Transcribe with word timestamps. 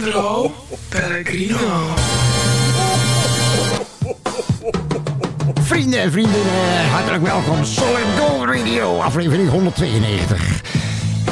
truly. 0.00 0.12
Sandro 0.12 0.52
Pellegrino. 0.88 1.56
Vrienden 5.60 6.00
en 6.00 6.12
vriendinnen, 6.12 6.88
hartelijk 6.90 7.22
welkom. 7.22 7.64
Solid 7.64 8.04
Gold 8.18 8.48
Radio, 8.48 8.98
aflevering 8.98 9.50
192. 9.50 10.62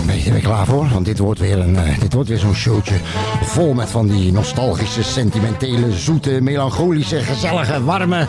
Ben 0.07 0.19
je 0.19 0.25
er 0.25 0.33
weer 0.33 0.43
klaar 0.43 0.67
voor? 0.67 0.89
Want 0.89 1.05
dit 1.05 1.19
wordt 1.19 1.41
weer, 1.41 1.59
een, 1.59 1.77
eh, 1.77 1.99
dit 2.01 2.13
wordt 2.13 2.29
weer 2.29 2.39
zo'n 2.39 2.55
showtje 2.55 2.95
vol 3.43 3.75
met 3.75 3.91
van 3.91 4.07
die 4.07 4.33
nostalgische, 4.33 5.03
sentimentele, 5.03 5.93
zoete, 5.93 6.41
melancholische, 6.41 7.21
gezellige, 7.21 7.85
warme, 7.85 8.27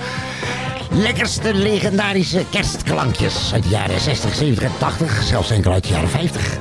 lekkerste 0.92 1.54
legendarische 1.54 2.46
kerstklankjes 2.50 3.54
uit 3.54 3.64
de 3.64 3.70
jaren 3.70 4.00
60, 4.00 4.36
70 4.36 4.64
en 4.64 4.72
80, 4.78 5.24
zelfs 5.24 5.52
enkel 5.52 5.72
uit 5.72 5.84
de 5.84 5.90
jaren 5.90 6.10
50. 6.10 6.58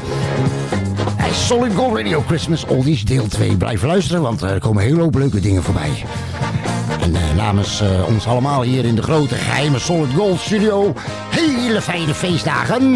Solid 1.32 1.74
Gold 1.74 1.96
Radio 1.96 2.22
Christmas 2.26 2.66
Oldies 2.66 3.04
deel 3.04 3.28
2. 3.28 3.56
Blijf 3.56 3.82
luisteren, 3.82 4.22
want 4.22 4.42
er 4.42 4.58
komen 4.58 4.82
hele 4.82 5.00
hoop 5.00 5.14
leuke 5.14 5.40
dingen 5.40 5.62
voorbij. 5.62 6.04
En 7.00 7.14
eh, 7.14 7.34
namens 7.36 7.80
eh, 7.80 8.06
ons 8.08 8.26
allemaal 8.26 8.62
hier 8.62 8.84
in 8.84 8.94
de 8.94 9.02
grote 9.02 9.34
geheime 9.34 9.78
Solid 9.78 10.08
Gold 10.16 10.40
Studio, 10.40 10.94
hele 11.30 11.80
fijne 11.80 12.14
feestdagen. 12.14 12.92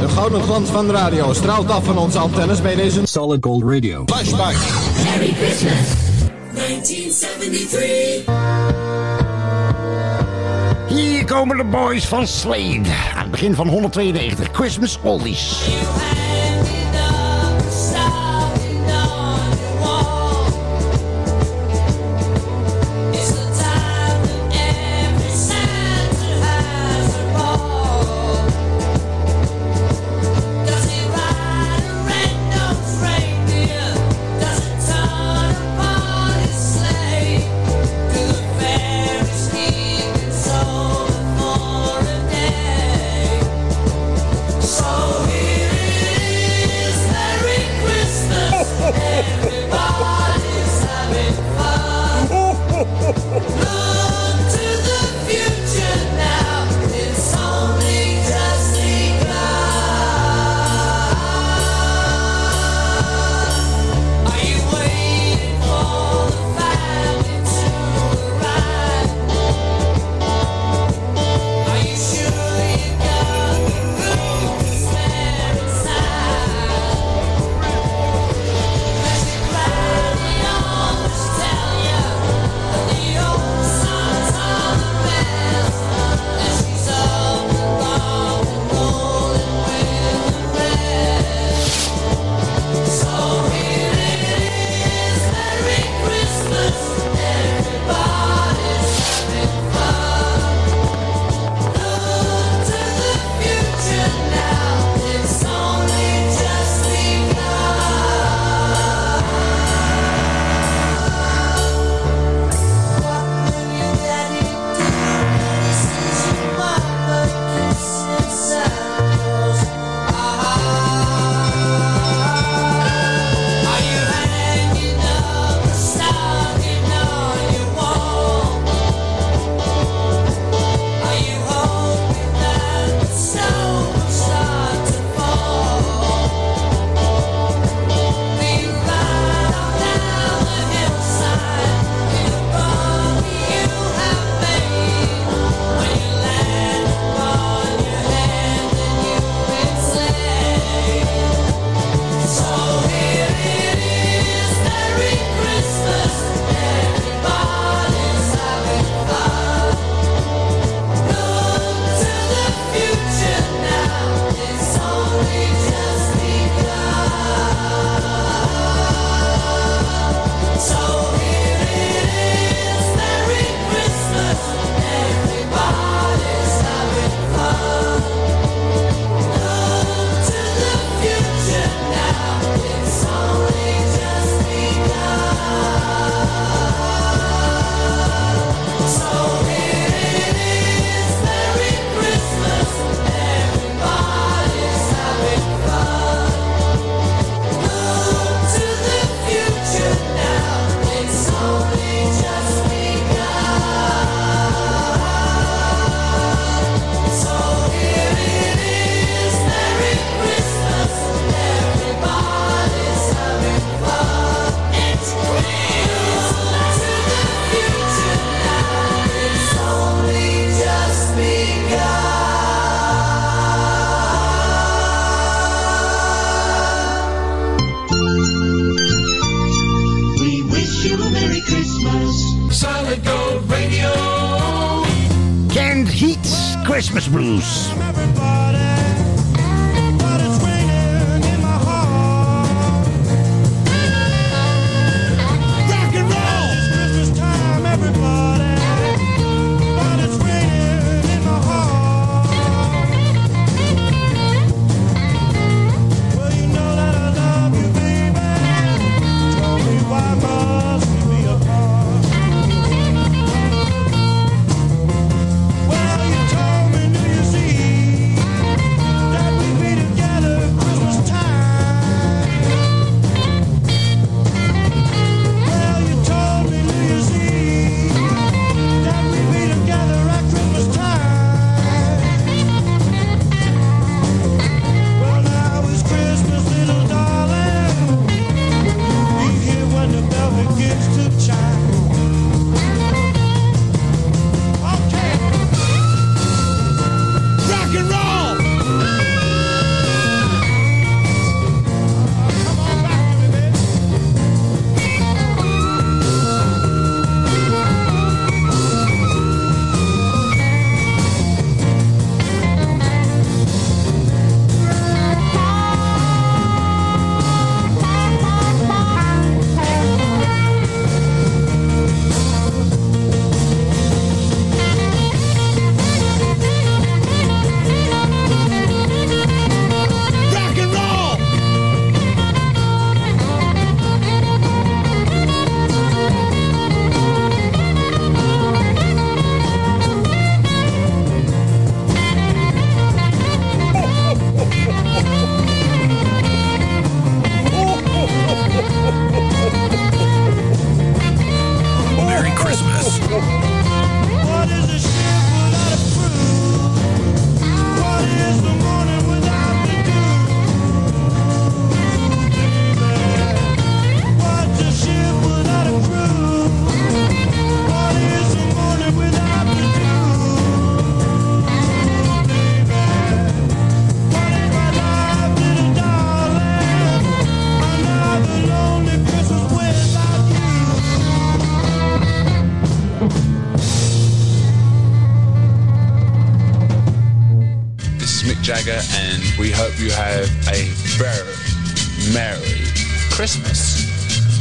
De 0.00 0.08
gouden 0.08 0.42
glans 0.42 0.68
van 0.68 0.86
de 0.86 0.92
radio 0.92 1.32
straalt 1.32 1.70
af 1.70 1.84
van 1.84 1.98
onze 1.98 2.18
antennes 2.18 2.62
bij 2.62 2.74
deze 2.74 3.06
Solid 3.06 3.44
Gold 3.44 3.62
Radio. 3.62 4.02
Flashback. 4.06 4.54
Merry 5.04 5.32
Christmas. 5.32 5.72
1973. 6.54 8.83
Hier 10.94 11.24
komen 11.24 11.56
de 11.56 11.64
boys 11.64 12.08
van 12.08 12.26
Slade. 12.26 12.82
Aan 13.14 13.22
het 13.22 13.30
begin 13.30 13.54
van 13.54 13.68
192, 13.68 14.48
Christmas 14.52 14.98
Oldies. 15.02 15.68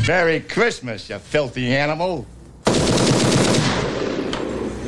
Merry 0.05 0.41
Christmas, 0.41 1.09
you 1.09 1.17
filthy 1.17 1.73
animal. 1.73 2.25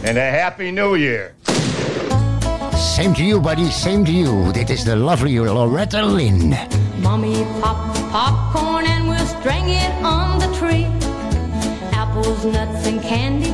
And 0.04 0.18
a 0.18 0.30
Happy 0.30 0.72
New 0.72 0.96
Year. 0.96 1.34
Same 2.76 3.14
to 3.14 3.24
you, 3.24 3.40
buddy. 3.40 3.72
Same 3.72 4.04
to 4.04 4.12
you. 4.12 4.52
Dit 4.52 4.70
is 4.70 4.84
de 4.84 4.96
lovely 4.96 5.40
Loretta 5.40 6.04
Lynn. 6.04 6.58
Mommy 7.02 7.46
pop 7.62 7.96
popcorn 8.12 8.86
and 8.86 9.08
we'll 9.08 9.26
string 9.26 9.70
it 9.70 9.92
on 10.04 10.38
the 10.38 10.48
tree. 10.60 10.86
Apples, 11.94 12.44
nuts, 12.44 12.86
and 12.86 13.02
candy. 13.02 13.54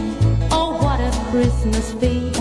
Oh, 0.52 0.80
what 0.82 1.00
a 1.00 1.12
Christmas 1.30 1.94
be. 1.94 2.32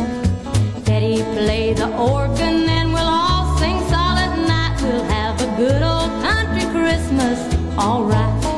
Daddy 0.84 1.22
play 1.36 1.74
the 1.74 1.88
organ 1.96 2.68
and 2.68 2.92
we'll 2.94 3.04
all 3.04 3.58
sing 3.58 3.78
solid 3.90 4.48
night. 4.48 4.80
We'll 4.82 5.04
have 5.04 5.38
a 5.40 5.56
good 5.56 5.82
old 5.82 6.10
country 6.24 6.64
Christmas, 6.72 7.38
alright. 7.76 8.44
A 8.44 8.49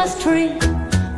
Christmas 0.00 0.22
tree. 0.22 0.56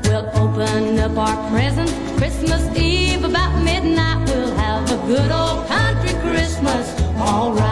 We'll 0.05 0.29
open 0.35 0.99
up 0.99 1.17
our 1.17 1.51
presents 1.51 1.93
Christmas 2.19 2.67
Eve 2.77 3.23
about 3.23 3.63
midnight. 3.63 4.29
We'll 4.29 4.53
have 4.57 4.91
a 4.91 4.97
good 5.07 5.31
old 5.31 5.69
country 5.69 6.13
Christmas, 6.21 7.01
alright. 7.17 7.72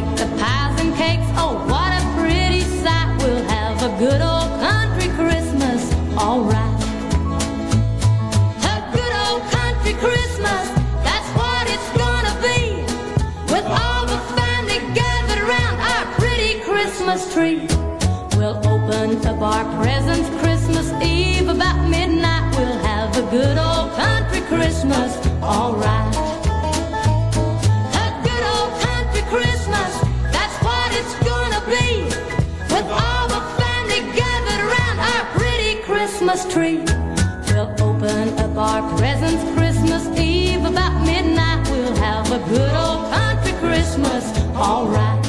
bake 0.00 0.16
the 0.16 0.26
pies 0.36 0.78
and 0.82 0.94
cakes, 0.94 1.26
oh, 1.40 1.54
what 1.72 1.90
a 2.00 2.02
pretty 2.18 2.60
sight. 2.82 3.08
We'll 3.22 3.44
have 3.44 3.76
a 3.88 3.92
good 3.98 4.20
old 4.20 4.50
country 4.60 5.08
Christmas, 5.20 5.80
alright. 6.18 6.80
A 8.74 8.78
good 8.96 9.14
old 9.24 9.42
country 9.58 9.94
Christmas, 10.04 10.64
that's 11.06 11.30
what 11.40 11.64
it's 11.74 11.90
gonna 12.02 12.34
be. 12.48 12.60
With 13.52 13.66
all 13.80 14.04
the 14.14 14.20
family 14.36 14.80
gathered 15.00 15.42
around 15.48 15.76
our 15.92 16.04
pretty 16.20 16.60
Christmas 16.68 17.32
tree. 17.32 17.58
We'll 18.36 18.58
open 18.74 19.24
up 19.26 19.40
our 19.40 19.64
presents 19.80 20.28
alright. 44.56 45.22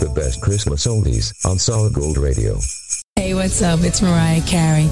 The 0.00 0.10
best 0.14 0.40
Christmas 0.40 0.86
oldies 0.86 1.34
on 1.44 1.58
Solid 1.58 1.94
Gold 1.94 2.18
Radio. 2.18 2.58
Hey, 3.16 3.34
what's 3.34 3.60
up? 3.62 3.80
It's 3.82 4.00
Mariah 4.00 4.40
Carey. 4.42 4.88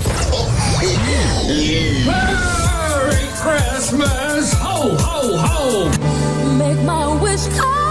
Merry 2.06 3.28
Christmas! 3.36 4.52
Ho, 4.54 4.94
ho, 4.98 5.36
ho! 5.38 6.58
Make 6.58 6.84
my 6.84 7.20
wish 7.22 7.46
come 7.56 7.87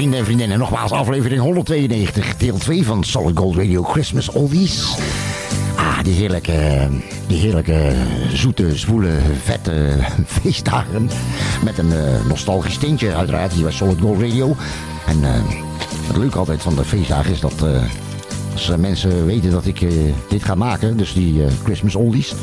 vrienden 0.00 0.18
en 0.20 0.24
vriendinnen, 0.24 0.58
nogmaals 0.58 0.90
aflevering 0.92 1.40
192, 1.40 2.36
deel 2.36 2.58
2 2.58 2.84
van 2.84 3.04
Solid 3.04 3.38
Gold 3.38 3.56
Radio 3.56 3.82
Christmas 3.82 4.28
Oldies. 4.30 4.94
Ah, 5.76 6.02
die 6.02 6.14
heerlijke, 6.14 6.88
die 7.26 7.38
heerlijke, 7.38 7.92
zoete, 8.34 8.76
zwoele, 8.76 9.18
vette 9.42 9.96
feestdagen. 10.40 11.10
Met 11.64 11.78
een 11.78 11.92
eh, 11.92 12.26
nostalgisch 12.28 12.76
tintje 12.76 13.14
uiteraard 13.14 13.52
hier 13.52 13.62
bij 13.62 13.72
Solid 13.72 14.00
Gold 14.00 14.20
Radio. 14.20 14.56
En 15.06 15.24
eh, 15.24 15.30
het 16.06 16.16
leuke 16.16 16.38
altijd 16.38 16.62
van 16.62 16.74
de 16.74 16.84
feestdagen 16.84 17.32
is 17.32 17.40
dat 17.40 17.62
eh, 17.62 17.82
als 18.52 18.72
mensen 18.78 19.26
weten 19.26 19.50
dat 19.50 19.66
ik 19.66 19.80
dit 20.28 20.44
ga 20.44 20.54
maken, 20.54 20.96
dus 20.96 21.12
die 21.12 21.42
Christmas 21.64 21.94
Oldies, 21.94 22.34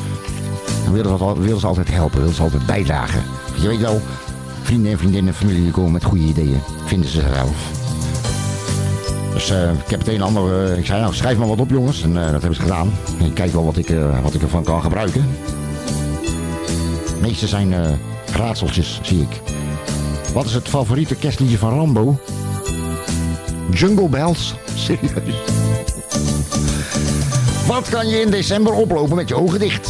dan 0.83 0.93
willen 0.93 1.17
ze, 1.17 1.23
al- 1.23 1.37
willen 1.39 1.59
ze 1.59 1.67
altijd 1.67 1.91
helpen, 1.91 2.19
willen 2.19 2.35
ze 2.35 2.41
altijd 2.41 2.65
bijdragen. 2.65 3.21
Je 3.61 3.67
weet 3.67 3.79
wel, 3.79 4.01
vrienden 4.67 4.91
en 4.91 4.97
vriendinnen, 4.97 5.33
familie 5.33 5.63
die 5.63 5.71
komen 5.71 5.91
met 5.91 6.03
goede 6.03 6.23
ideeën, 6.23 6.61
vinden 6.85 7.09
ze 7.09 7.21
zelf. 7.33 7.55
Dus 9.33 9.49
eh, 9.49 9.71
ik 9.71 9.89
heb 9.89 9.99
het 9.99 10.07
een 10.07 10.15
en 10.15 10.21
ander. 10.21 10.71
eh, 10.71 10.77
ik 10.77 10.85
zei, 10.85 11.01
nou, 11.01 11.13
schrijf 11.13 11.37
maar 11.37 11.47
wat 11.47 11.59
op, 11.59 11.69
jongens. 11.69 12.01
En 12.01 12.17
eh, 12.17 12.23
dat 12.23 12.31
hebben 12.31 12.55
ze 12.55 12.61
gedaan. 12.61 12.91
En 13.19 13.25
ik 13.25 13.33
kijk 13.33 13.51
wel 13.53 13.65
wat 13.65 13.77
ik, 13.77 13.91
wat 14.23 14.33
ik 14.33 14.41
ervan 14.41 14.63
kan 14.63 14.81
gebruiken. 14.81 15.25
De 17.05 17.17
meeste 17.21 17.47
zijn 17.47 17.99
raadseltjes, 18.31 18.99
zie 19.03 19.21
ik. 19.21 19.41
Wat 20.33 20.45
is 20.45 20.53
het 20.53 20.67
favoriete 20.67 21.15
kerstliedje 21.15 21.57
van 21.57 21.69
Rambo? 21.69 22.19
Jungle 23.71 24.09
Bells? 24.09 24.53
Serieus? 24.75 25.35
Wat 27.67 27.89
kan 27.89 28.07
je 28.07 28.21
in 28.21 28.29
december 28.31 28.73
oplopen 28.73 29.15
met 29.15 29.27
je 29.27 29.35
ogen 29.35 29.59
dicht? 29.59 29.89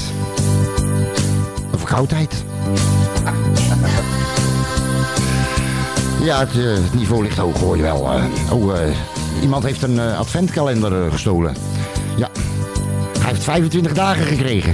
Een 1.71 1.79
verkoudheid. 1.79 2.43
Ja, 6.27 6.39
het, 6.39 6.49
eh, 6.49 6.73
het 6.73 6.93
niveau 6.93 7.23
ligt 7.23 7.37
hoog 7.37 7.59
hoor 7.59 7.77
je 7.77 7.81
wel. 7.83 8.11
eh. 8.11 8.23
oh, 8.53 8.79
eh, 8.79 8.87
iemand 9.41 9.63
heeft 9.63 9.81
een 9.81 9.99
adventkalender 9.99 11.11
gestolen. 11.11 11.55
Ja, 12.17 12.29
hij 13.19 13.29
heeft 13.29 13.43
25 13.43 13.93
dagen 13.93 14.25
gekregen. 14.25 14.73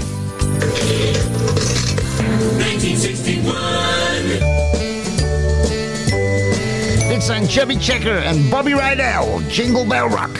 1961. 2.57 4.37
Dit 7.09 7.23
zijn 7.23 7.47
Chubby 7.47 7.77
Checker 7.79 8.23
en 8.23 8.49
Bobby 8.49 8.73
Rydell, 8.73 9.25
Jingle 9.47 9.85
Bell 9.85 9.99
Rock. 9.99 10.37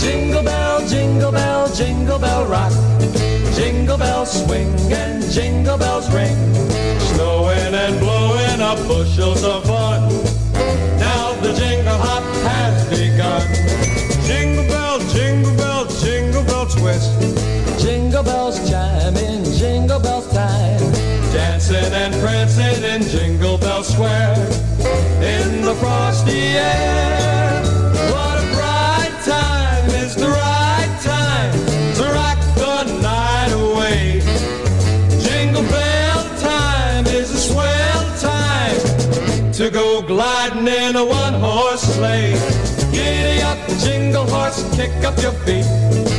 Jingle 0.00 0.42
bell, 0.42 0.86
jingle 0.88 1.30
bell, 1.30 1.64
jingle 1.76 2.18
bell 2.18 2.44
rock. 2.48 2.72
Jingle 3.56 3.96
bells 3.96 4.44
swing 4.44 4.94
and 5.06 5.34
jingle 5.34 5.76
bells 5.76 6.08
ring. 6.08 6.36
Snowing 7.14 7.74
and 7.74 7.98
blowing 7.98 8.41
up 8.60 8.78
bushels 8.88 9.44
of 9.44 9.64
fun. 9.64 10.08
Now 10.98 11.32
the 11.40 11.52
jingle 11.54 11.96
hop 11.96 12.22
has 12.44 12.88
begun. 12.90 13.46
Jingle 14.26 14.66
bell, 14.68 14.98
jingle 15.10 15.56
bell, 15.56 15.86
jingle 15.86 16.44
bell 16.44 16.66
twist. 16.66 17.10
Jingle 17.80 18.22
bells 18.22 18.58
chime 18.68 19.16
in 19.16 19.44
jingle 19.44 20.00
bells 20.00 20.30
time. 20.32 20.80
Dancing 21.32 21.92
and 21.92 22.14
prancing 22.22 22.84
in 22.84 23.02
Jingle 23.02 23.56
Bell 23.56 23.82
Square. 23.82 24.36
In 25.22 25.62
the 25.62 25.74
frosty 25.80 26.58
air. 26.58 27.71
A 41.02 41.06
one 41.06 41.34
horse 41.34 41.82
sleigh. 41.82 42.32
Giddy 42.92 43.42
up, 43.42 43.58
jingle 43.80 44.26
horse, 44.26 44.62
kick 44.76 44.92
up 45.04 45.20
your 45.22 45.32
feet. 45.44 46.11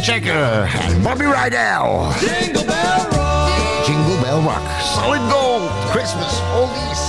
Chubby 0.00 0.20
Checker 0.20 0.68
en 0.80 1.02
Bobby 1.02 1.24
Rydell. 1.24 2.08
Jingle 2.20 2.64
bell 2.64 3.06
rock. 3.10 3.86
Jingle 3.86 4.18
Bell 4.22 4.40
Rock, 4.42 4.60
Solid 4.82 5.20
Gold, 5.30 5.70
Christmas 5.90 6.40
Oldies. 6.56 7.00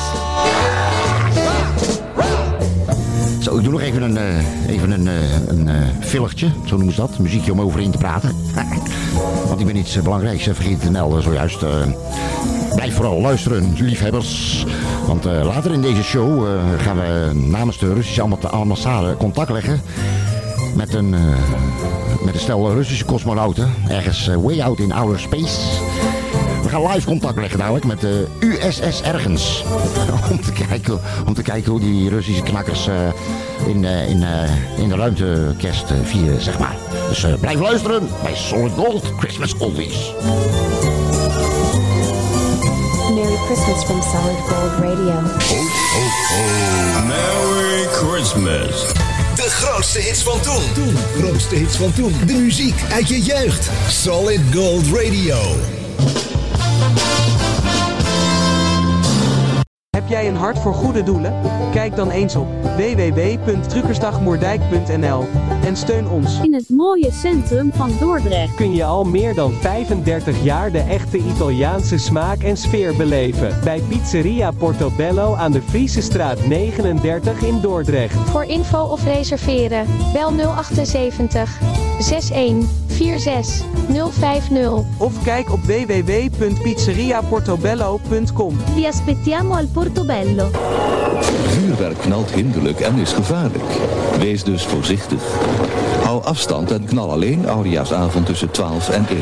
Zo, 3.43 3.57
ik 3.57 3.63
doe 3.63 3.71
nog 3.71 3.81
even 3.81 4.01
een, 4.01 4.17
eh, 4.17 4.69
even 4.69 4.91
een, 4.91 5.07
eh, 5.07 5.47
een 5.47 5.69
fillertje, 5.99 6.47
zo 6.65 6.75
noemen 6.75 6.93
ze 6.93 7.01
dat. 7.01 7.15
Een 7.15 7.23
muziekje 7.23 7.51
om 7.51 7.61
overheen 7.61 7.91
te 7.91 7.97
praten. 7.97 8.35
Want 9.47 9.59
ik 9.59 9.65
ben 9.65 9.75
iets 9.75 10.01
belangrijks 10.01 10.43
vergeten 10.43 10.79
te 10.79 10.91
melden 10.91 11.23
zojuist. 11.23 11.63
blijf 12.75 12.95
vooral 12.95 13.21
luisteren, 13.21 13.73
liefhebbers. 13.77 14.65
Want 15.07 15.23
later 15.23 15.71
in 15.73 15.81
deze 15.81 16.03
show 16.03 16.47
gaan 16.77 16.97
we 16.97 17.31
namens 17.33 17.77
de 17.77 17.93
Russische 17.93 18.21
ambass- 18.21 18.45
ambassade 18.45 19.17
contact 19.17 19.49
leggen 19.49 19.81
met 20.75 20.93
een, 20.93 21.09
met 21.09 21.23
een 21.23 21.90
stel 22.41 22.73
Russische 22.73 23.05
cosmonauten. 23.05 23.73
Ergens 23.87 24.27
eh, 24.27 24.35
way 24.35 24.61
out 24.61 24.79
in 24.79 24.91
outer 24.91 25.19
space. 25.19 25.59
We 26.63 26.69
gaan 26.69 26.87
live 26.87 27.07
contact 27.07 27.37
leggen 27.37 27.59
dadelijk 27.59 27.85
met 27.85 28.01
de 28.01 28.27
USS 28.39 29.01
Ergens. 29.01 29.63
om, 30.31 30.41
te 30.41 30.51
kijken, 30.51 30.99
om 31.27 31.33
te 31.33 31.41
kijken 31.41 31.71
hoe 31.71 31.79
die 31.79 32.09
Russische 32.09 32.43
knakkers 32.43 32.87
eh, 32.87 32.95
in, 33.67 33.85
eh, 33.85 34.09
in, 34.09 34.23
eh, 34.23 34.79
in 34.79 34.89
de 34.89 34.95
ruimte 34.95 35.53
kerst 35.57 35.89
eh, 35.89 35.97
vieren, 36.03 36.41
zeg 36.41 36.59
maar. 36.59 36.75
Dus 37.09 37.23
eh, 37.23 37.33
blijf 37.39 37.59
luisteren 37.59 38.09
bij 38.23 38.35
Solid 38.35 38.71
Gold 38.71 39.03
Christmas 39.17 39.57
Oldies. 39.57 40.13
Merry 43.13 43.35
Christmas 43.35 43.83
from 43.83 44.01
Solid 44.01 44.39
Gold 44.47 44.71
Radio. 44.79 45.21
Merry 47.07 47.87
Christmas. 47.87 49.10
Grootste 49.61 49.99
hits 49.99 50.23
van 50.23 50.41
toen. 50.41 50.73
Toen, 50.73 50.95
grootste 51.17 51.55
hits 51.55 51.75
van 51.75 51.93
toen. 51.93 52.13
De 52.25 52.33
muziek 52.33 52.81
uit 52.91 53.07
je 53.07 53.21
jeugd. 53.21 53.69
Solid 53.87 54.41
Gold 54.53 54.85
Radio. 54.85 55.80
Jij 60.11 60.27
een 60.27 60.35
hart 60.35 60.59
voor 60.59 60.73
goede 60.73 61.03
doelen? 61.03 61.33
Kijk 61.71 61.95
dan 61.95 62.09
eens 62.09 62.35
op 62.35 62.47
www.truckersdagmoerdijk.nl 62.63 65.25
en 65.65 65.75
steun 65.75 66.09
ons. 66.09 66.39
In 66.41 66.53
het 66.53 66.69
mooie 66.69 67.11
centrum 67.11 67.71
van 67.73 67.91
Dordrecht. 67.99 68.55
kun 68.55 68.75
je 68.75 68.83
al 68.83 69.03
meer 69.03 69.33
dan 69.33 69.51
35 69.51 70.43
jaar 70.43 70.71
de 70.71 70.79
echte 70.79 71.17
Italiaanse 71.17 71.97
smaak 71.97 72.43
en 72.43 72.57
sfeer 72.57 72.95
beleven. 72.95 73.59
Bij 73.63 73.79
Pizzeria 73.79 74.51
Portobello 74.51 75.35
aan 75.35 75.51
de 75.51 75.61
Friese 75.61 76.01
straat 76.01 76.45
39 76.45 77.41
in 77.41 77.59
Dordrecht. 77.61 78.15
Voor 78.15 78.43
info 78.43 78.83
of 78.83 79.03
reserveren, 79.03 79.85
bel 80.13 80.31
078 80.31 81.59
61 81.99 81.99
46 81.99 83.69
050. 84.11 84.83
Of 84.97 85.23
kijk 85.23 85.51
op 85.51 85.59
www.pizzeriaportobello.com. 85.59 88.57
Vi 88.75 88.87
aspettiamo 88.87 89.55
al 89.55 89.65
Portobello. 90.05 90.49
Vuurwerk 91.47 91.97
knalt 91.97 92.31
hinderlijk 92.31 92.79
en 92.79 92.97
is 92.97 93.13
gevaarlijk. 93.13 93.63
Wees 94.19 94.43
dus 94.43 94.63
voorzichtig. 94.63 95.21
Hou 96.03 96.23
afstand 96.23 96.71
en 96.71 96.85
knal 96.85 97.11
alleen 97.11 97.49
Oudejaarsavond 97.49 98.25
tussen 98.25 98.51
12 98.51 98.89
en 98.89 99.05
1. 99.09 99.19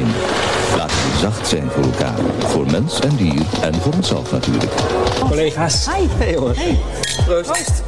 Laten 0.78 0.96
we 0.96 1.18
zacht 1.20 1.48
zijn 1.48 1.70
voor 1.70 1.84
elkaar. 1.84 2.20
Voor 2.38 2.66
mens 2.72 3.00
en 3.00 3.16
dier 3.16 3.46
en 3.62 3.74
voor 3.76 3.94
onszelf 3.94 4.32
natuurlijk. 4.32 4.72
Collega's. 5.30 5.86
Hi. 5.86 6.06
Hey 6.18 6.34
jongens. 6.34 6.58
Hey. 6.58 6.78
Proost. 7.26 7.84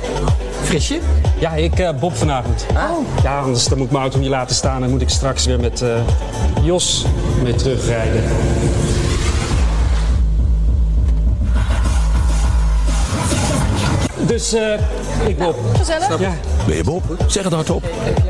Frisje? 0.64 1.00
Ja, 1.40 1.52
ik 1.54 1.80
eh, 1.80 2.00
Bob 2.00 2.16
vanavond. 2.16 2.66
Ja, 3.24 3.40
anders 3.40 3.68
dan 3.68 3.78
moet 3.78 3.88
ik 3.88 3.92
mijn 3.92 4.04
auto 4.04 4.20
niet 4.20 4.30
laten 4.30 4.56
staan 4.56 4.84
en 4.84 4.90
moet 4.90 5.02
ik 5.02 5.10
straks 5.10 5.46
weer 5.46 5.60
met 5.60 5.82
eh, 5.82 6.02
Jos 6.64 7.06
mee 7.44 7.56
terugrijden. 7.56 8.24
Dus 14.32 14.54
eh, 14.54 14.74
ik 15.28 15.38
Bob. 15.38 15.56
gezellig. 15.78 16.20
Ja. 16.20 16.34
Ben 16.68 16.76
je 16.76 16.84
Bob? 16.84 17.04
Zeg 17.28 17.44
het 17.44 17.54
hardop. 17.54 17.84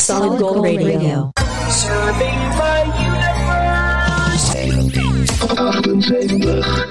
Solid 0.03 0.39
Gold 0.41 0.65
Radio. 0.65 1.31
Serving 1.71 2.39
my 2.57 2.83
universe. 2.99 4.53
1978. 4.53 6.87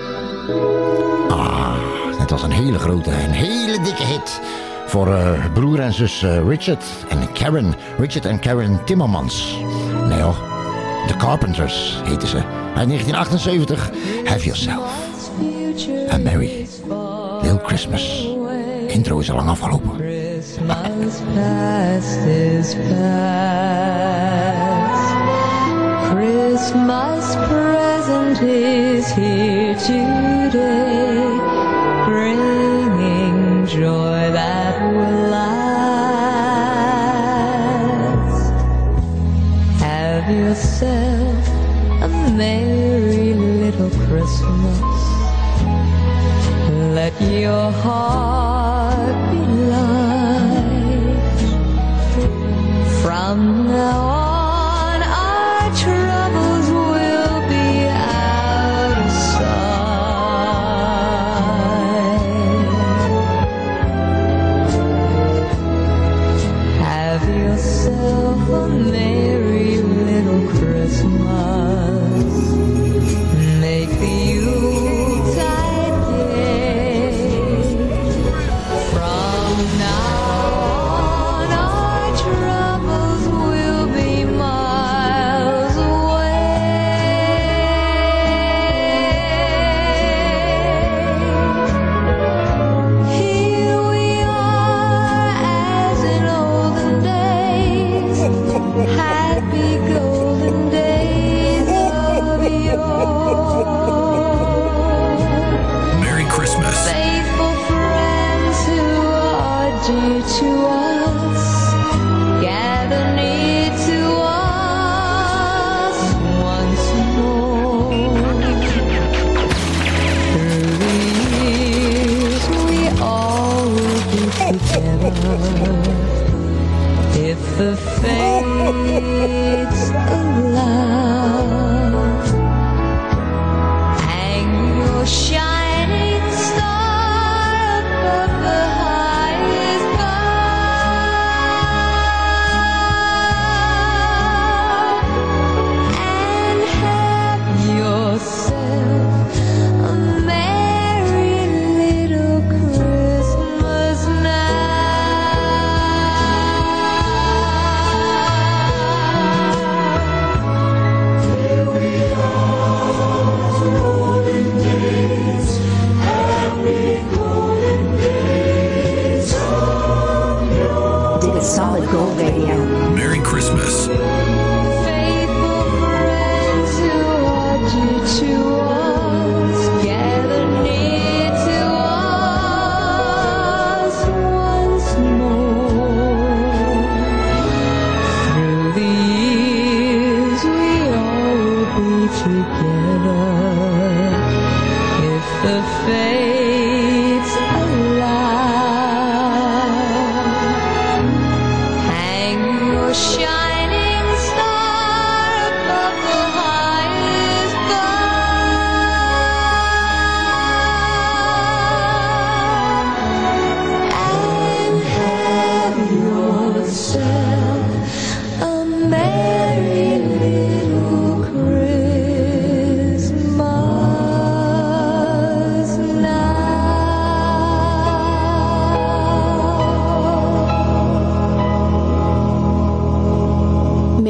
Ah, 1.30 1.74
het 2.20 2.30
was 2.30 2.44
een 2.44 2.52
hele 2.52 2.80
grote, 2.80 3.12
een 3.12 3.32
hele 3.32 3.82
dikke 3.82 4.04
hit. 4.04 4.40
Voor 4.86 5.13
eh, 5.13 5.46
broer 5.54 5.80
en 5.80 5.94
zus 5.94 6.24
eh, 6.24 6.48
Richard 6.48 6.84
en 7.10 7.32
Karen. 7.32 7.74
Richard 7.98 8.26
en 8.26 8.40
Karen 8.40 8.80
Timmermans. 8.86 9.58
Nee 10.10 10.22
hoor, 10.22 10.38
The 11.08 11.16
Carpenters 11.18 12.02
heten 12.04 12.28
ze. 12.28 12.38
Uit 12.76 12.88
1978, 12.88 13.90
Have 14.26 14.44
Yourself. 14.44 14.92
A 16.12 16.18
Merry 16.18 16.68
Little 17.42 17.60
Christmas. 17.63 18.28
Intro 18.88 19.20
is 19.20 19.30
al 19.30 19.36
lang 19.36 19.50
afgelopen. 19.50 19.92
Christmas 19.96 21.13
past 21.34 22.26
is 22.26 22.76
past. 22.76 24.67
Is 28.41 29.12
here 29.12 29.76
today, 29.76 31.38
bringing 32.06 33.65
joy 33.65 34.32
that 34.32 34.80
will 34.93 35.30
last. 35.30 35.78
Have 39.82 40.30
yourself 40.30 41.47
a 42.04 42.08
merry 42.36 43.34
little 43.34 43.89
Christmas. 44.08 44.82
Let 46.93 47.19
your 47.21 47.71
heart 47.71 48.17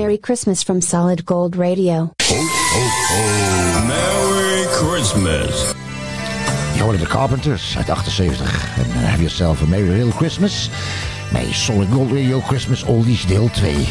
Merry 0.07 0.17
Christmas 0.17 0.63
from 0.63 0.81
Solid 0.81 1.25
Gold 1.25 1.55
Radio. 1.55 2.11
Oh, 2.21 2.35
oh, 2.73 3.07
oh. 3.11 3.85
Merry 3.87 4.65
Christmas. 4.67 5.73
Je 6.75 6.81
hoorde 6.81 6.97
de 6.97 7.05
Carpenters 7.07 7.77
uit 7.77 7.89
78. 7.89 8.41
En 8.77 8.83
eh, 8.83 9.09
have 9.09 9.19
yourself 9.19 9.61
a 9.61 9.65
Merry 9.65 9.89
Little 9.89 10.11
Christmas. 10.11 10.69
Nee, 11.33 11.53
Solid 11.53 11.87
Gold 11.91 12.11
Radio 12.11 12.39
Christmas 12.39 12.83
Oldies 12.85 13.25
deel 13.25 13.49
2. 13.49 13.87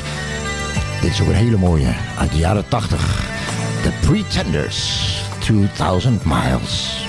Dit 1.00 1.10
is 1.10 1.20
ook 1.20 1.28
een 1.28 1.34
hele 1.34 1.56
mooie 1.56 1.94
uit 2.18 2.30
de 2.30 2.38
jaren 2.38 2.68
80. 2.68 3.30
The 3.82 3.90
Pretenders. 4.06 5.04
2000 5.38 6.24
Miles. 6.24 7.05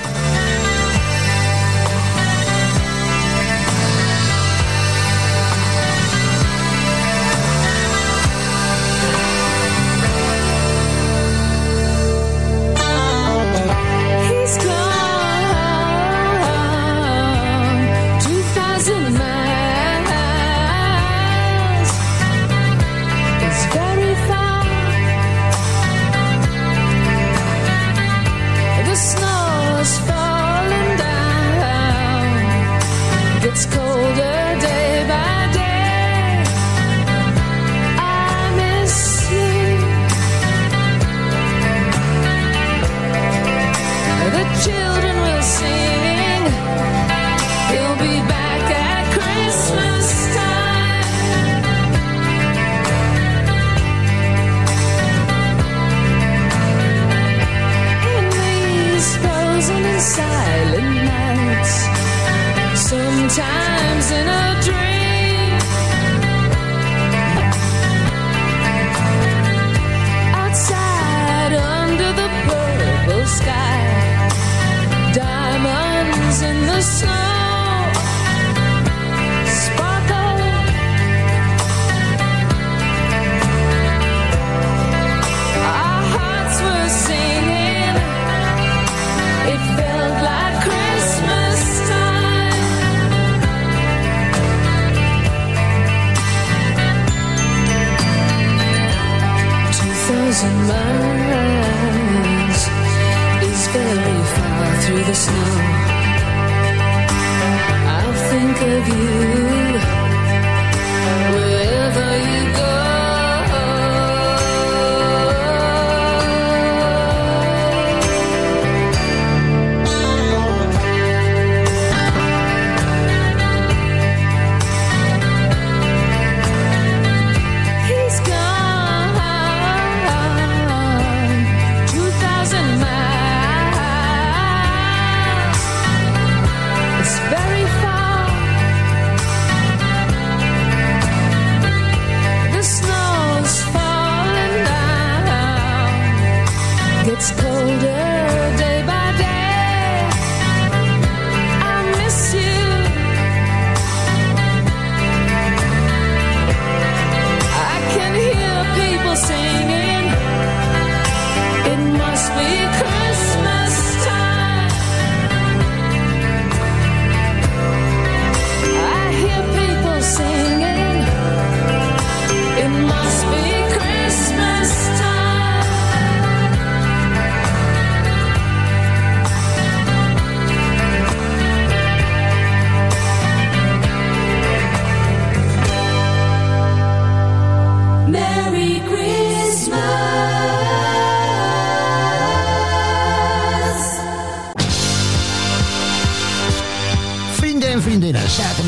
sun. 76.87 77.26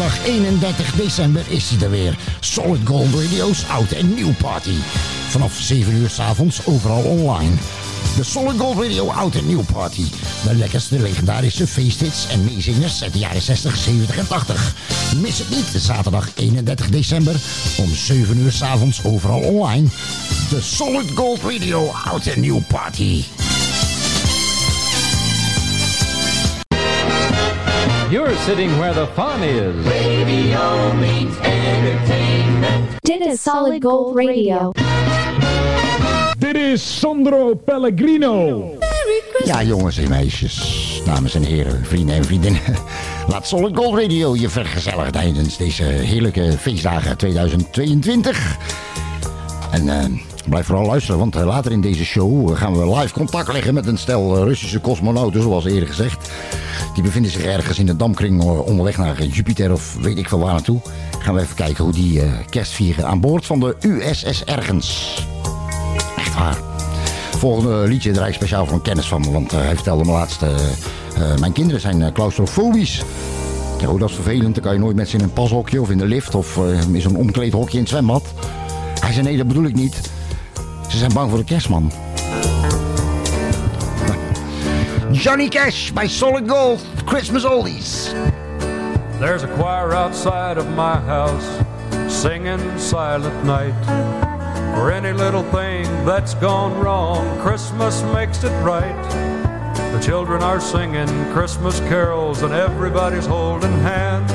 Zaterdag 0.09 0.25
31 0.25 0.91
december 0.91 1.43
is 1.47 1.69
hij 1.69 1.83
er 1.83 1.89
weer. 1.89 2.17
Solid 2.39 2.79
Gold 2.83 3.13
Radio's 3.13 3.65
oud 3.69 3.91
en 3.91 4.13
nieuw 4.13 4.33
party. 4.33 4.75
Vanaf 5.29 5.53
7 5.59 5.93
uur 5.93 6.09
s'avonds 6.09 6.65
overal 6.65 7.01
online. 7.01 7.55
De 8.15 8.23
Solid 8.23 8.59
Gold 8.59 8.77
Radio 8.81 9.09
oud 9.09 9.35
en 9.35 9.47
nieuw 9.47 9.63
party. 9.73 10.03
De 10.43 10.55
lekkerste 10.55 10.99
legendarische 10.99 11.67
feesthits 11.67 12.27
en 12.27 12.43
meezingers 12.43 13.03
uit 13.03 13.13
de 13.13 13.19
jaren 13.19 13.41
60, 13.41 13.77
70 13.77 14.17
en 14.17 14.27
80. 14.27 14.75
Mis 15.15 15.37
het 15.37 15.49
niet, 15.49 15.81
zaterdag 15.81 16.29
31 16.35 16.89
december 16.89 17.35
om 17.77 17.95
7 17.95 18.37
uur 18.37 18.51
s'avonds 18.51 19.03
overal 19.03 19.39
online. 19.39 19.87
De 20.49 20.61
Solid 20.61 21.11
Gold 21.15 21.41
Radio 21.41 21.91
oud 22.05 22.25
en 22.25 22.39
nieuw 22.39 22.63
party. 22.67 23.23
You're 28.09 28.35
sitting 28.37 28.79
where 28.79 28.93
the 28.93 29.07
fun 29.13 29.43
is. 29.43 29.85
Radio 29.85 30.93
means 30.93 31.37
entertainment. 31.37 32.89
Dit 32.99 33.19
is 33.19 33.41
Solid 33.41 33.83
Gold 33.83 34.15
Radio. 34.15 34.71
Dit 36.37 36.55
is 36.55 36.99
Sandro 36.99 37.53
Pellegrino. 37.53 38.63
Ja, 39.45 39.63
jongens 39.63 39.97
en 39.97 40.09
meisjes, 40.09 41.01
dames 41.05 41.35
en 41.35 41.43
heren, 41.43 41.85
vrienden 41.85 42.15
en 42.15 42.23
vriendinnen. 42.23 42.61
Laat 43.31 43.47
Solid 43.47 43.75
Gold 43.75 43.99
Radio 43.99 44.35
je 44.35 44.49
vergezelligen 44.49 45.11
tijdens 45.11 45.57
deze 45.57 45.83
heerlijke 45.83 46.55
feestdagen 46.57 47.17
2022. 47.17 48.57
En 49.71 49.89
eh, 49.89 50.05
blijf 50.49 50.65
vooral 50.65 50.85
luisteren, 50.85 51.19
want 51.19 51.35
eh, 51.35 51.45
later 51.45 51.71
in 51.71 51.81
deze 51.81 52.05
show 52.05 52.57
gaan 52.57 52.77
we 52.77 52.95
live 52.95 53.13
contact 53.13 53.53
leggen 53.53 53.73
met 53.73 53.87
een 53.87 53.97
stel 53.97 54.35
eh, 54.35 54.43
Russische 54.43 54.81
cosmonauten, 54.81 55.41
zoals 55.41 55.65
eerder 55.65 55.87
gezegd. 55.87 56.31
Die 56.93 57.03
bevinden 57.03 57.31
zich 57.31 57.43
ergens 57.43 57.79
in 57.79 57.85
de 57.85 57.95
damkring 57.95 58.41
eh, 58.41 58.65
onderweg 58.65 58.97
naar 58.97 59.23
Jupiter 59.23 59.71
of 59.71 59.95
weet 60.01 60.17
ik 60.17 60.29
veel 60.29 60.39
waar 60.39 60.53
naartoe. 60.53 60.79
Gaan 61.19 61.35
we 61.35 61.41
even 61.41 61.55
kijken 61.55 61.83
hoe 61.83 61.93
die 61.93 62.21
eh, 62.21 62.31
kerst 62.49 62.71
vieren 62.71 63.07
aan 63.07 63.19
boord 63.19 63.45
van 63.45 63.59
de 63.59 63.75
USS 63.79 64.43
Ergens. 64.43 65.17
Echt 66.17 66.33
waar. 66.37 66.57
Volgende 67.37 67.87
liedje 67.87 68.11
draai 68.11 68.29
ik 68.29 68.35
speciaal 68.35 68.65
voor 68.65 68.75
een 68.75 68.81
kennis 68.81 69.07
van 69.07 69.21
me. 69.21 69.31
Want 69.31 69.53
eh, 69.53 69.59
hij 69.59 69.75
vertelde 69.75 70.05
me 70.05 70.11
laatst... 70.11 70.41
eh, 70.41 70.49
eh, 70.55 71.37
mijn 71.39 71.51
kinderen 71.51 71.81
zijn 71.81 72.01
eh, 72.01 72.11
claustrofobisch. 72.11 73.03
Ja, 73.79 73.89
oh, 73.89 73.99
dat 73.99 74.09
is 74.09 74.15
vervelend. 74.15 74.53
Dan 74.55 74.63
kan 74.63 74.73
je 74.73 74.79
nooit 74.79 74.95
met 74.95 75.09
ze 75.09 75.17
in 75.17 75.23
een 75.23 75.33
pashokje 75.33 75.81
of 75.81 75.89
in 75.89 75.97
de 75.97 76.05
lift... 76.05 76.35
of 76.35 76.57
eh, 76.57 76.93
in 76.93 77.01
zo'n 77.01 77.15
omkleedhokje 77.15 77.73
in 77.73 77.79
het 77.79 77.89
zwembad. 77.89 78.23
Hij 78.99 79.13
zei, 79.13 79.25
nee, 79.25 79.37
dat 79.37 79.47
bedoel 79.47 79.63
ik 79.63 79.75
niet. 79.75 79.99
Ze 80.89 80.97
zijn 80.97 81.13
bang 81.13 81.29
voor 81.29 81.39
de 81.39 81.45
kerstman. 81.45 81.91
Johnny 85.11 85.49
Cash 85.49 85.91
by 85.91 86.05
Solid 86.05 86.47
Gold, 86.47 86.85
Christmas 87.07 87.43
Oldies. 87.43 88.13
There's 89.19 89.41
a 89.41 89.53
choir 89.55 89.93
outside 89.93 90.57
of 90.59 90.69
my 90.75 90.97
house 90.97 91.65
singing 92.13 92.77
Silent 92.77 93.43
Night. 93.43 93.73
For 94.75 94.91
any 94.91 95.11
little 95.11 95.43
thing 95.43 95.85
that's 96.05 96.35
gone 96.35 96.79
wrong, 96.79 97.39
Christmas 97.39 98.03
makes 98.13 98.43
it 98.43 98.51
right. 98.63 98.95
The 99.93 99.99
children 99.99 100.43
are 100.43 100.61
singing 100.61 101.07
Christmas 101.33 101.79
carols 101.81 102.43
and 102.43 102.53
everybody's 102.53 103.25
holding 103.25 103.73
hands. 103.79 104.31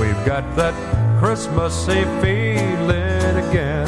We've 0.00 0.24
got 0.24 0.56
that 0.56 0.74
Christmassy 1.20 2.04
feeling 2.22 3.36
again. 3.48 3.86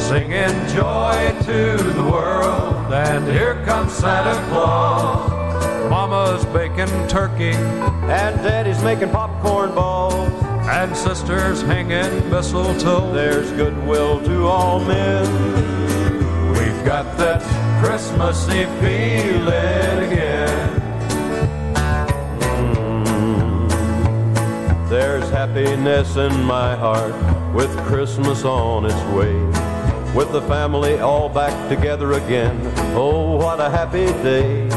Singing 0.00 0.66
joy 0.74 1.32
to 1.44 1.76
the 1.92 2.02
world, 2.02 2.79
and 2.92 3.26
here 3.26 3.62
comes 3.64 3.92
Santa 3.92 4.34
Claus. 4.48 5.30
Mama's 5.88 6.44
baking 6.46 7.08
turkey, 7.08 7.52
and 7.52 8.36
Daddy's 8.42 8.82
making 8.82 9.10
popcorn 9.10 9.74
balls, 9.74 10.30
and 10.68 10.96
sisters 10.96 11.62
hanging 11.62 12.30
mistletoe. 12.30 13.12
There's 13.12 13.50
goodwill 13.52 14.20
to 14.24 14.46
all 14.46 14.80
men. 14.80 15.26
We've 16.52 16.84
got 16.84 17.16
that 17.18 17.42
Christmassy 17.84 18.64
feeling 18.80 20.12
again. 20.12 20.80
Mm. 23.04 23.68
There's 24.88 25.28
happiness 25.30 26.16
in 26.16 26.42
my 26.44 26.76
heart 26.76 27.14
with 27.54 27.70
Christmas 27.86 28.44
on 28.44 28.86
its 28.86 29.02
way. 29.14 29.59
With 30.14 30.32
the 30.32 30.42
family 30.42 30.98
all 30.98 31.28
back 31.28 31.68
together 31.68 32.14
again. 32.14 32.60
Oh, 32.96 33.36
what 33.36 33.60
a 33.60 33.70
happy 33.70 34.06
day. 34.24 34.68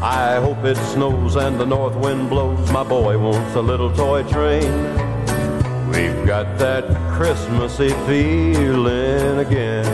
I 0.00 0.36
hope 0.36 0.64
it 0.64 0.76
snows 0.76 1.34
and 1.34 1.58
the 1.58 1.66
north 1.66 1.96
wind 1.96 2.30
blows. 2.30 2.70
My 2.70 2.84
boy 2.84 3.18
wants 3.18 3.56
a 3.56 3.60
little 3.60 3.92
toy 3.94 4.22
train. 4.24 4.70
We've 5.90 6.24
got 6.24 6.58
that 6.58 6.84
Christmassy 7.16 7.88
feeling 8.06 9.38
again. 9.38 9.84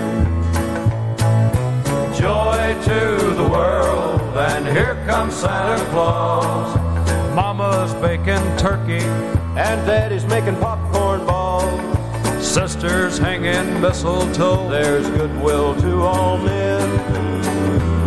Joy 2.14 2.76
to 2.84 3.34
the 3.34 3.48
world, 3.50 4.20
and 4.36 4.66
here 4.66 5.02
comes 5.06 5.34
Santa 5.34 5.84
Claus. 5.86 6.76
Mama's 7.34 7.94
baking 7.94 8.44
turkey, 8.58 9.04
and 9.56 9.86
Daddy's 9.86 10.26
making 10.26 10.60
balls. 10.60 10.71
Sisters 12.52 13.16
hanging 13.16 13.80
mistletoe, 13.80 14.68
there's 14.68 15.08
goodwill 15.08 15.74
to 15.80 16.02
all 16.02 16.36
men. 16.36 16.86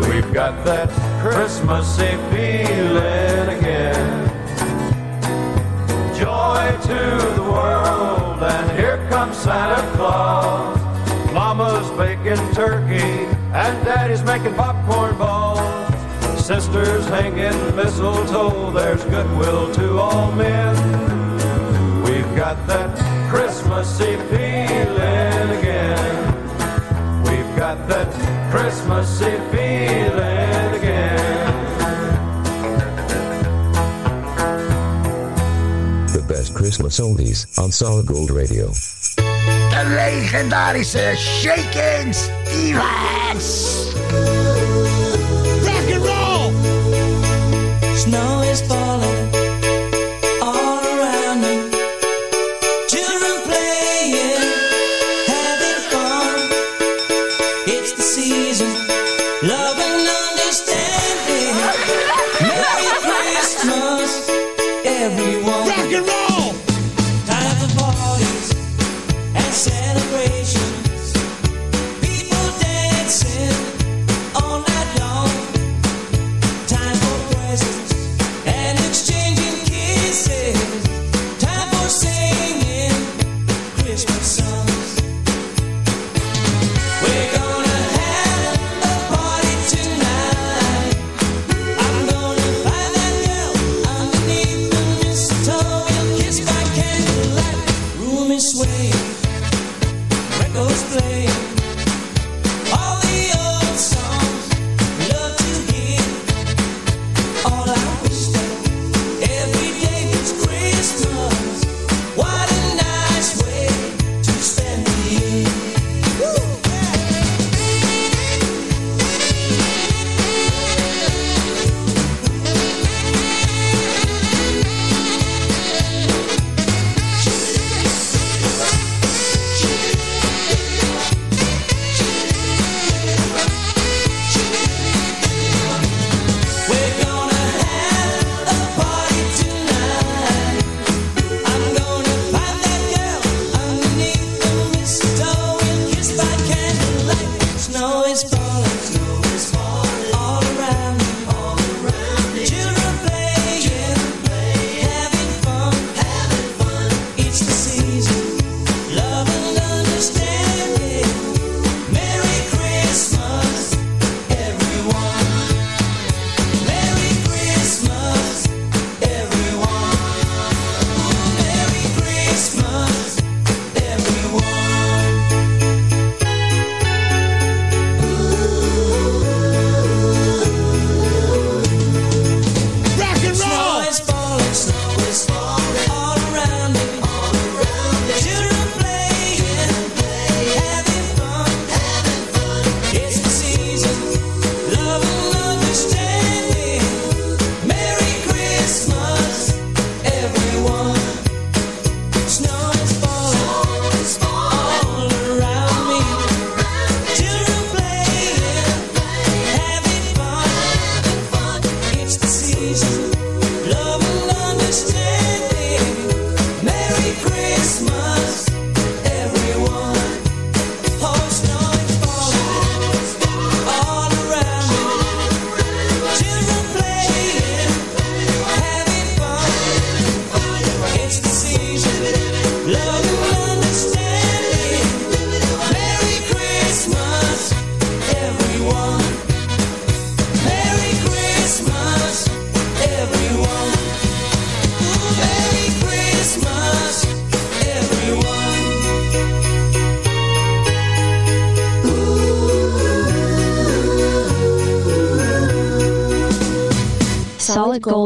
We've 0.02 0.32
got 0.32 0.64
that 0.66 0.92
Christmassy 1.20 2.16
feeling 2.30 3.58
again. 3.58 4.30
Joy 6.16 6.78
to 6.84 7.34
the 7.34 7.42
world, 7.42 8.44
and 8.44 8.80
here 8.80 9.04
comes 9.10 9.36
Santa 9.36 9.82
Claus. 9.98 10.78
Mama's 11.34 11.90
baking 11.98 12.54
turkey, 12.54 13.26
and 13.52 13.84
Daddy's 13.84 14.22
making 14.22 14.54
popcorn 14.54 15.18
balls. 15.18 16.46
Sisters 16.46 17.04
hanging 17.08 17.76
mistletoe, 17.76 18.70
there's 18.70 19.04
goodwill 19.06 19.74
to 19.74 19.98
all 19.98 20.32
men. 20.34 20.76
We've 22.04 22.36
got 22.36 22.68
that 22.68 23.05
Christmassy 23.76 24.16
feeling 24.30 25.50
again. 25.60 27.24
We've 27.24 27.58
got 27.58 27.86
that 27.90 28.10
Christmassy 28.50 29.32
feeling 29.52 30.76
again. 30.80 31.58
The 36.14 36.24
best 36.26 36.56
Christmas 36.56 37.02
oldies 37.02 37.60
on 37.60 37.70
Solid 37.74 38.06
Gold 38.06 38.32
Radio. 38.32 38.72
De 39.18 39.84
legendarische 39.94 41.14
Shakin' 41.18 42.14
Stevens. 42.14 43.75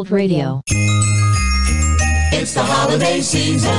Solid 0.09 0.15
Radio. 0.15 0.61
It's 2.31 2.53
the 2.53 2.63
holiday 2.63 3.21
season. 3.21 3.71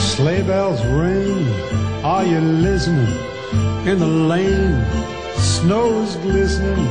Sleigh 0.00 0.42
bells 0.42 0.84
ring, 0.86 1.46
are 2.04 2.24
you 2.24 2.40
listening? 2.40 3.14
In 3.86 3.98
the 3.98 4.06
lane, 4.06 4.84
snow's 5.36 6.16
glistening. 6.16 6.86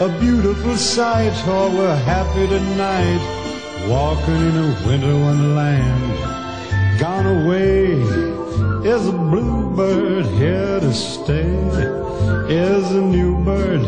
A 0.00 0.08
beautiful 0.20 0.76
sight, 0.76 1.32
oh, 1.46 1.74
we're 1.76 1.96
happy 1.96 2.46
tonight, 2.46 3.37
walking 3.88 4.34
in 4.34 4.56
a 4.56 4.86
winter 4.86 5.18
wonderland. 5.18 7.00
Gone 7.00 7.26
away 7.26 7.92
is 8.84 9.06
a 9.08 9.12
bluebird, 9.12 10.26
here 10.26 10.80
to 10.80 10.92
stay 10.92 11.48
is 12.48 12.90
a 12.92 13.00
new 13.00 13.42
bird. 13.44 13.80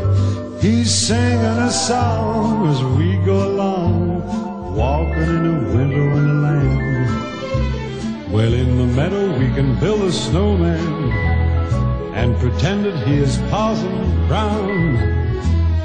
He's 0.63 0.95
singing 0.95 1.59
a 1.69 1.71
song 1.71 2.69
as 2.69 2.83
we 2.97 3.17
go 3.25 3.49
along, 3.49 4.23
walking 4.75 5.23
in 5.23 5.47
a 5.47 5.59
winter 5.77 6.11
wonderland. 6.15 6.81
Well, 8.33 8.55
in 8.55 8.79
the 8.79 8.87
meadow 8.87 9.39
we 9.39 9.49
can 9.55 9.79
build 9.81 10.03
a 10.03 10.13
snowman 10.13 11.13
and 12.15 12.39
pretend 12.39 12.85
that 12.87 13.07
he 13.07 13.17
is 13.19 13.37
Parson 13.51 14.27
Brown. 14.29 14.97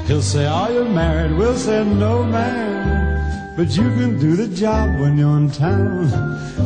He'll 0.06 0.22
say, 0.22 0.46
Are 0.46 0.72
you 0.72 0.84
married? 0.84 1.32
We'll 1.36 1.56
say, 1.56 1.84
No, 1.84 2.22
man. 2.24 2.75
But 3.56 3.74
you 3.74 3.84
can 3.84 4.18
do 4.18 4.36
the 4.36 4.48
job 4.54 5.00
when 5.00 5.16
you're 5.16 5.38
in 5.38 5.50
town. 5.50 6.10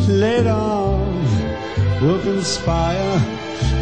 Later 0.08 0.50
on, 0.50 1.22
we'll 2.02 2.20
conspire 2.20 3.22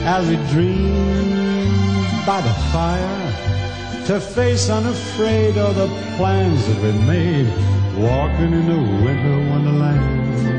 as 0.05 0.29
we 0.29 0.37
dream 0.53 1.89
by 2.27 2.43
the 2.43 2.53
fire 2.71 4.05
to 4.09 4.21
face 4.21 4.69
unafraid 4.69 5.57
all 5.57 5.73
the 5.73 5.89
plans 6.19 6.67
that 6.67 6.83
we 6.83 6.93
made, 7.07 7.49
walking 7.97 8.53
in 8.53 8.67
the 8.67 9.05
winter 9.05 9.39
wonderland. 9.51 10.58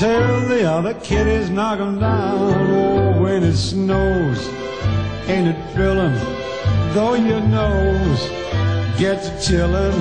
Until 0.00 0.46
the 0.46 0.62
other 0.64 0.94
kiddies 1.02 1.50
knock 1.50 1.80
'em 1.80 1.98
down. 1.98 2.38
Oh, 2.38 3.20
when 3.20 3.42
it 3.42 3.56
snows, 3.56 4.48
ain't 5.26 5.48
it 5.48 5.56
thrilling? 5.74 6.14
Though 6.94 7.16
your 7.16 7.40
nose 7.40 8.22
gets 8.96 9.28
chillin', 9.44 9.98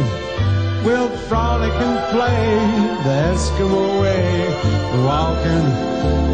we'll 0.85 1.09
frolic 1.27 1.73
and 1.73 1.99
play 2.11 2.59
the 3.05 3.15
Eskimo 3.33 3.99
way, 3.99 4.45
walking 5.03 5.67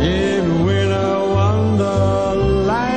in 0.02 0.66
winter 0.66 1.20
wonderland. 1.34 2.90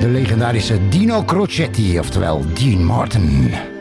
De 0.00 0.08
legendarische 0.08 0.80
Dino 0.88 1.24
Crocetti, 1.24 1.96
oftewel 1.96 2.44
Dean 2.54 2.82
Martin. 2.82 3.73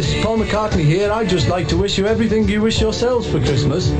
This 0.00 0.14
is 0.14 0.24
Paul 0.24 0.38
McCartney 0.38 0.82
here. 0.82 1.12
I'd 1.12 1.28
just 1.28 1.48
like 1.48 1.68
to 1.68 1.76
wish 1.76 1.98
you 1.98 2.06
everything 2.06 2.48
you 2.48 2.62
wish 2.62 2.80
yourselves 2.80 3.30
for 3.30 3.38
Christmas. 3.38 3.90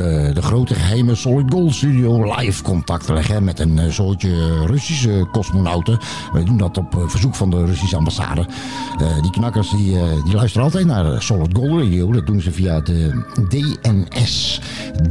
Eh, 0.00 0.28
eh, 0.28 0.34
de 0.34 0.42
grote 0.42 0.74
geheime 0.74 1.14
Solid 1.14 1.52
Gold 1.52 1.74
Studio 1.74 2.34
live 2.36 2.62
contact 2.62 3.08
leggen 3.08 3.44
met 3.44 3.58
een 3.58 3.76
uh, 3.76 3.90
soortje 3.90 4.66
Russische 4.66 5.28
cosmonauten. 5.32 5.98
Wij 6.32 6.44
doen 6.44 6.56
dat 6.56 6.78
op 6.78 6.96
eh, 6.96 7.08
verzoek 7.08 7.34
van 7.34 7.50
de 7.50 7.64
Russische 7.64 7.96
ambassade. 7.96 8.46
Eh, 8.98 9.22
die 9.22 9.30
knakkers 9.30 9.70
die, 9.70 9.98
eh, 9.98 10.24
die 10.24 10.34
luisteren 10.34 10.64
altijd 10.64 10.86
naar 10.86 11.22
Solid 11.22 11.56
Gold 11.56 11.82
Radio. 11.82 12.12
Dat 12.12 12.26
doen 12.26 12.40
ze 12.40 12.52
via 12.52 12.80
de 12.80 13.24
DNS. 13.48 14.60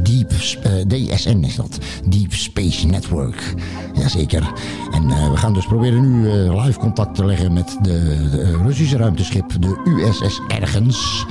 Deep, 0.00 0.30
eh, 0.62 0.72
DSN 0.86 1.44
is 1.44 1.56
dat. 1.56 1.78
Deep 2.04 2.32
Space 2.32 2.86
Network. 2.86 3.54
Jazeker. 3.94 4.52
En 4.90 5.10
eh, 5.10 5.30
we 5.30 5.36
gaan 5.36 5.54
dus 5.54 5.66
proberen 5.66 6.00
nu 6.00 6.30
eh, 6.30 6.64
live 6.64 6.78
contact 6.78 7.14
te 7.14 7.24
leggen 7.24 7.52
met 7.52 7.78
de, 7.82 8.28
de 8.30 8.56
Russische 8.62 8.96
ruimteschip, 8.96 9.44
de 9.60 9.80
USS 9.84 10.40
Ergens. 10.48 11.26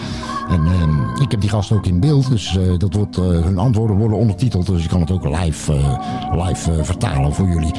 En 0.52 0.66
ehm, 0.66 1.22
ik 1.22 1.32
heb 1.32 1.42
die 1.42 1.50
gasten 1.50 1.76
ook 1.76 1.86
in 1.86 2.00
beeld, 2.00 2.30
dus 2.30 2.58
eh, 2.58 2.78
dat 2.78 2.94
wordt, 2.94 3.18
eh, 3.18 3.24
hun 3.24 3.58
antwoorden 3.58 3.98
worden 3.98 4.18
ondertiteld. 4.18 4.66
Dus 4.66 4.84
ik 4.84 4.90
kan 4.90 5.00
het 5.00 5.12
ook 5.12 5.24
live, 5.24 5.74
eh, 5.74 6.46
live 6.46 6.84
vertalen 6.84 7.34
voor 7.34 7.48
jullie. 7.48 7.74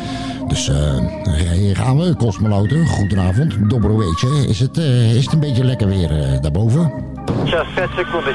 Dus 0.48 0.70
hier 1.54 1.76
gaan 1.76 1.98
we, 1.98 2.16
cosmonauten. 2.16 2.86
Goedenavond, 2.86 3.70
dobro 3.70 3.96
weetje. 3.96 4.48
Is 4.48 4.60
het, 4.60 4.76
is 4.76 5.24
het 5.24 5.32
een 5.32 5.40
beetje 5.40 5.64
lekker 5.64 5.88
weer 5.88 6.38
daarboven? 6.40 6.92
Ja, 7.44 7.64
zes 7.74 7.88
seconden 7.96 8.34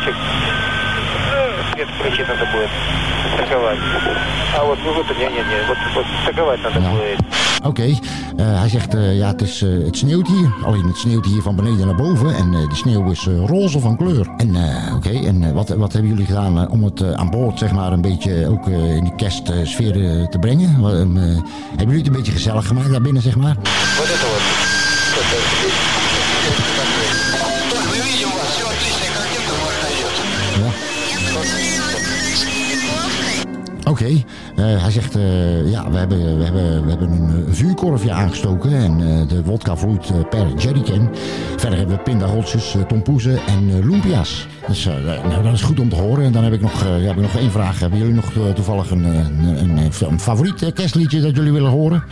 Свет 2.06 2.06
включить 2.06 2.28
надо 2.28 2.46
будет. 2.52 2.70
Стыковать. 3.34 3.78
А 4.56 4.64
вот 4.64 4.78
вывод, 4.80 5.06
не-не-не, 5.18 5.66
вот, 5.66 5.76
вот 5.94 6.06
стыковать 6.22 6.62
надо 6.62 6.80
будет. 6.80 7.18
Oké, 7.64 7.82
eh, 7.82 7.96
hij 8.36 8.68
zegt 8.68 8.94
eh, 8.94 9.16
ja, 9.16 9.26
het, 9.26 9.42
is, 9.42 9.62
eh, 9.62 9.68
het 9.84 9.96
sneeuwt 9.96 10.26
hier. 10.26 10.52
Alleen 10.64 10.86
het 10.86 10.96
sneeuwt 10.96 11.26
hier 11.26 11.42
van 11.42 11.56
beneden 11.56 11.86
naar 11.86 11.94
boven. 11.94 12.34
En 12.34 12.54
eh, 12.54 12.68
de 12.68 12.74
sneeuw 12.74 13.10
is 13.10 13.26
eh, 13.26 13.46
roze 13.46 13.80
van 13.80 13.96
kleur. 13.96 14.26
En 14.36 14.56
eh, 14.56 14.94
oké, 14.94 15.26
en 15.26 15.42
eh, 15.42 15.52
wat, 15.52 15.68
wat 15.68 15.92
hebben 15.92 16.10
jullie 16.10 16.26
gedaan 16.26 16.58
eh, 16.58 16.72
om 16.72 16.84
het 16.84 17.00
eh, 17.00 17.12
aan 17.12 17.30
boord 17.30 17.58
zeg 17.58 17.72
maar 17.72 17.92
een 17.92 18.00
beetje 18.00 18.48
ook 18.48 18.68
eh, 18.68 18.96
in 18.96 19.04
de 19.04 19.14
kerstsfeer 19.14 20.04
eh, 20.04 20.26
te 20.28 20.38
brengen? 20.38 20.80
Wat, 20.80 20.92
ehm, 20.92 21.16
eh, 21.16 21.22
hebben 21.68 21.86
jullie 21.86 21.96
het 21.96 22.06
een 22.06 22.12
beetje 22.12 22.32
gezellig 22.32 22.66
gemaakt 22.66 22.90
daar 22.90 23.02
binnen 23.02 23.22
zeg 23.22 23.36
maar? 23.36 23.54
Вот 23.54 24.06
это 24.06 24.26
вот. 24.26 24.72
oké. 34.01 34.23
Eh, 34.55 34.81
hij 34.81 34.91
zegt, 34.91 35.15
eh, 35.15 35.71
ja, 35.71 35.89
we 35.91 35.97
hebben, 35.97 36.37
we, 36.37 36.43
hebben, 36.43 36.83
we 36.83 36.89
hebben 36.89 37.11
een 37.11 37.45
eh, 37.47 37.53
vuurkorfje 37.53 38.11
aangestoken 38.11 38.71
en 38.71 38.97
de 39.27 39.43
wodka 39.43 39.75
vloeit 39.75 40.29
per 40.29 40.47
jerrycan. 40.57 41.09
Verder 41.55 41.77
hebben 41.77 41.95
we 41.95 42.03
pindarotsjes, 42.03 42.75
tompoezen 42.87 43.39
en 43.47 43.89
lumpia's. 43.89 44.47
Dus 44.67 44.85
nou, 44.85 45.43
dat 45.43 45.53
is 45.53 45.61
goed 45.61 45.79
om 45.79 45.89
te 45.89 45.95
horen. 45.95 46.25
En 46.25 46.31
dan 46.31 46.43
heb 46.43 46.53
ik 46.53 46.61
nog, 46.61 46.83
heb 46.83 47.15
ik 47.15 47.21
nog 47.21 47.35
één 47.35 47.51
vraag. 47.51 47.79
Hebben 47.79 47.99
jullie 47.99 48.13
nog 48.13 48.31
toevallig 48.55 48.91
een, 48.91 49.03
een, 49.03 49.77
een, 49.99 50.19
favoriet 50.19 50.73
kerstliedje 50.73 51.21
dat 51.21 51.35
jullie 51.35 51.51
willen 51.51 51.71
horen? 51.71 52.03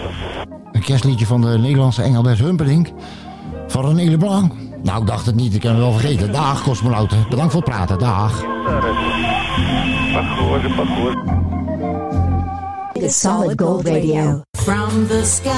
Een? 0.00 0.72
Een 0.72 0.82
kerstliedje 0.82 1.26
van 1.26 1.40
de 1.40 1.58
Nederlandse 1.58 2.02
Engelbert 2.02 2.38
Humperdinck. 2.38 2.88
Van 3.66 3.86
René 3.86 4.10
Leblanc. 4.10 4.52
Nou, 4.82 5.00
ik 5.00 5.06
dacht 5.06 5.26
het 5.26 5.34
niet. 5.34 5.54
Ik 5.54 5.62
heb 5.62 5.72
het 5.72 5.80
wel 5.80 5.92
vergeten. 5.92 6.32
Dag, 6.32 6.62
cosmonauten. 6.62 7.26
Bedankt 7.30 7.52
voor 7.52 7.62
het 7.62 7.70
praten. 7.70 7.98
Dag. 7.98 8.44
Solid 13.08 13.60
Gold 13.60 13.86
Radio. 13.86 14.42
From 14.56 15.06
the 15.06 15.24
skies. 15.24 15.52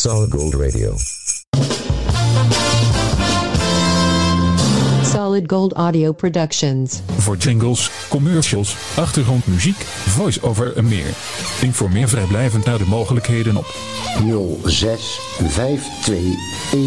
Solid 0.00 0.30
Gold 0.30 0.54
Radio. 0.54 0.94
Solid 5.02 5.44
Gold 5.46 5.72
Audio 5.72 6.12
Productions. 6.12 7.00
Voor 7.18 7.36
jingles, 7.36 7.90
commercials, 8.08 8.76
achtergrondmuziek, 8.96 9.76
voice-over 10.06 10.76
en 10.76 10.88
meer. 10.88 11.14
Informeer 11.60 12.08
vrijblijvend 12.08 12.64
naar 12.64 12.78
de 12.78 12.86
mogelijkheden 12.86 13.56
op 13.56 13.66
06 14.64 15.20
52 15.38 16.18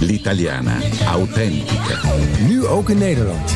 L'italiana. 0.00 0.76
Authentica. 1.06 2.00
Nu 2.46 2.66
ook 2.66 2.90
in 2.90 2.98
Nederland. 2.98 3.50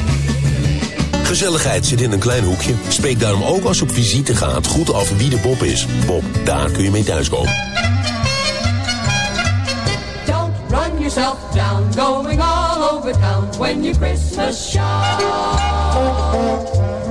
Gezelligheid 1.22 1.87
zit 1.87 2.01
in 2.01 2.12
een 2.12 2.18
klein 2.18 2.45
hoekje. 2.45 2.74
Spreek 2.89 3.20
daarom 3.20 3.43
ook 3.43 3.64
als 3.64 3.78
je 3.78 3.85
op 3.85 3.91
visite 3.91 4.37
gaat 4.37 4.66
goed 4.66 4.93
af 4.93 5.18
wie 5.18 5.28
de 5.28 5.39
Bob 5.43 5.62
is. 5.62 5.87
Bob, 6.07 6.22
daar 6.45 6.70
kun 6.70 6.85
je 6.85 6.91
mee 6.91 7.05
thuiskomen. 7.05 7.70
Over 13.11 13.21
town 13.21 13.59
when 13.59 13.85
you 13.85 13.95
Christmas 13.95 14.71
shop. 14.71 15.21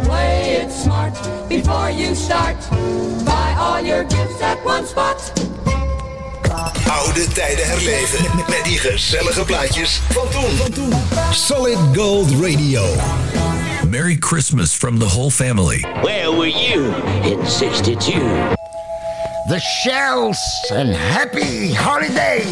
Play 0.03 0.61
it 0.61 0.71
smart 0.71 1.13
before 1.47 1.89
you 1.89 2.15
start. 2.15 2.57
Buy 3.25 3.55
all 3.57 3.81
your 3.81 4.03
gifts 4.03 4.41
at 4.41 4.63
one 4.65 4.85
spot. 4.85 5.17
Oude 6.89 7.27
tijden 7.33 7.67
herleven 7.67 8.35
met, 8.35 8.47
met 8.47 8.63
die 8.63 8.77
gezellige 8.77 9.45
plaatjes 9.45 10.01
van 10.09 10.29
toen. 10.73 10.93
Solid 11.31 11.77
Gold 11.93 12.31
Radio. 12.31 12.83
Merry 13.87 14.17
Christmas 14.19 14.73
from 14.73 14.99
the 14.99 15.05
whole 15.05 15.31
family. 15.31 15.85
Where 16.01 16.31
were 16.31 16.49
you 16.49 16.93
in 17.23 17.47
62? 17.47 18.13
The 19.47 19.59
Shells 19.59 20.37
and 20.71 20.95
Happy 20.95 21.73
Holiday. 21.73 22.43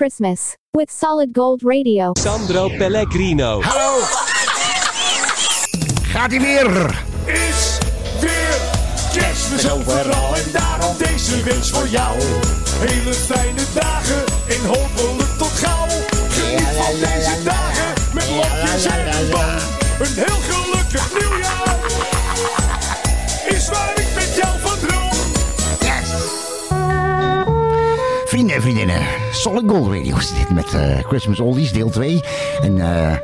Christmas 0.00 0.56
with 0.72 0.90
Solid 0.90 1.34
Gold 1.34 1.60
Radio. 1.62 2.14
Sandro 2.16 2.68
Pellegrino. 2.68 3.60
Hallo. 3.60 4.00
Gaat 6.02 6.30
hij 6.30 6.40
weer? 6.40 7.04
is 7.26 7.78
weer 8.20 8.56
kerstmis 9.12 9.70
overal 9.70 10.36
en 10.36 10.52
daarom 10.52 10.96
deze 10.98 11.42
wens 11.42 11.70
voor 11.70 11.86
jou. 11.88 12.16
Hele 12.78 13.14
fijne 13.14 13.62
dagen 13.74 14.24
en 14.48 14.66
hopelijk 14.66 15.38
tot 15.38 15.52
gauw. 15.62 15.86
Geniet 16.28 16.74
van 16.80 16.94
deze 16.98 17.42
dagen 17.44 17.92
met 18.14 18.30
lapjes 18.30 18.84
en 18.84 19.06
een 19.06 19.30
boom. 19.30 19.58
Een 20.00 20.14
heel 20.14 20.40
gelukkig 20.48 21.12
nieuwjaar 21.18 21.69
Vrienden 28.50 28.82
en 28.82 28.96
vriendinnen, 28.96 29.32
Solid 29.32 29.70
Gold 29.70 29.92
Radio 29.92 30.16
is 30.16 30.34
dit 30.34 30.50
met 30.50 30.74
eh, 30.74 30.98
Christmas 30.98 31.40
Oldies 31.40 31.72
deel 31.72 31.90
2. 31.90 32.20
En 32.62 32.80
eh, 32.80 33.16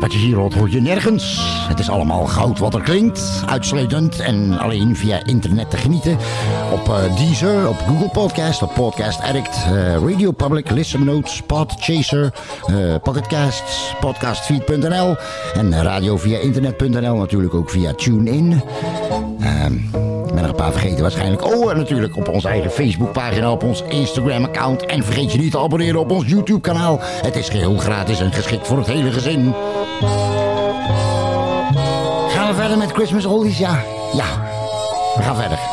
wat 0.00 0.12
je 0.12 0.18
hier 0.18 0.36
hoort, 0.36 0.54
hoor 0.54 0.70
je 0.70 0.80
nergens. 0.80 1.40
Het 1.68 1.78
is 1.78 1.90
allemaal 1.90 2.26
goud 2.26 2.58
wat 2.58 2.74
er 2.74 2.82
klinkt. 2.82 3.42
Uitsluitend 3.46 4.20
en 4.20 4.58
alleen 4.58 4.96
via 4.96 5.24
internet 5.24 5.70
te 5.70 5.76
genieten. 5.76 6.18
Op 6.72 6.88
eh, 6.88 7.16
Deezer, 7.16 7.68
op 7.68 7.76
Google 7.86 8.08
Podcast, 8.08 8.62
op 8.62 8.74
Podcast 8.74 9.20
Addict, 9.20 9.56
Radio 10.06 10.30
Public, 10.30 10.70
Listen 10.70 11.04
Notes, 11.04 11.42
Podchaser, 11.42 12.32
Pocketcasts, 13.02 13.94
podcastfeed.nl 14.00 15.16
en 15.54 15.82
radio 15.82 16.16
via 16.16 16.38
internet.nl. 16.38 17.16
Natuurlijk 17.16 17.54
ook 17.54 17.70
via 17.70 17.92
TuneIn. 17.94 18.62
Ik 20.32 20.38
ben 20.38 20.46
er 20.46 20.50
een 20.50 20.56
paar 20.56 20.72
vergeten 20.72 21.02
waarschijnlijk. 21.02 21.44
Oh, 21.44 21.70
en 21.70 21.76
natuurlijk 21.76 22.16
op 22.16 22.28
onze 22.28 22.48
eigen 22.48 22.70
Facebookpagina, 22.70 23.50
op 23.50 23.62
ons 23.62 23.82
Instagram-account. 23.82 24.86
En 24.86 25.04
vergeet 25.04 25.32
je 25.32 25.38
niet 25.38 25.50
te 25.50 25.58
abonneren 25.58 26.00
op 26.00 26.10
ons 26.10 26.26
YouTube-kanaal. 26.26 26.98
Het 27.02 27.36
is 27.36 27.48
geheel 27.48 27.76
gratis 27.76 28.20
en 28.20 28.32
geschikt 28.32 28.66
voor 28.66 28.78
het 28.78 28.86
hele 28.86 29.12
gezin. 29.12 29.54
Gaan 32.28 32.48
we 32.48 32.54
verder 32.54 32.78
met 32.78 32.92
Christmas 32.92 33.24
Oldies? 33.24 33.58
Ja, 33.58 33.82
ja. 34.12 34.26
We 35.16 35.22
gaan 35.22 35.36
verder. 35.36 35.58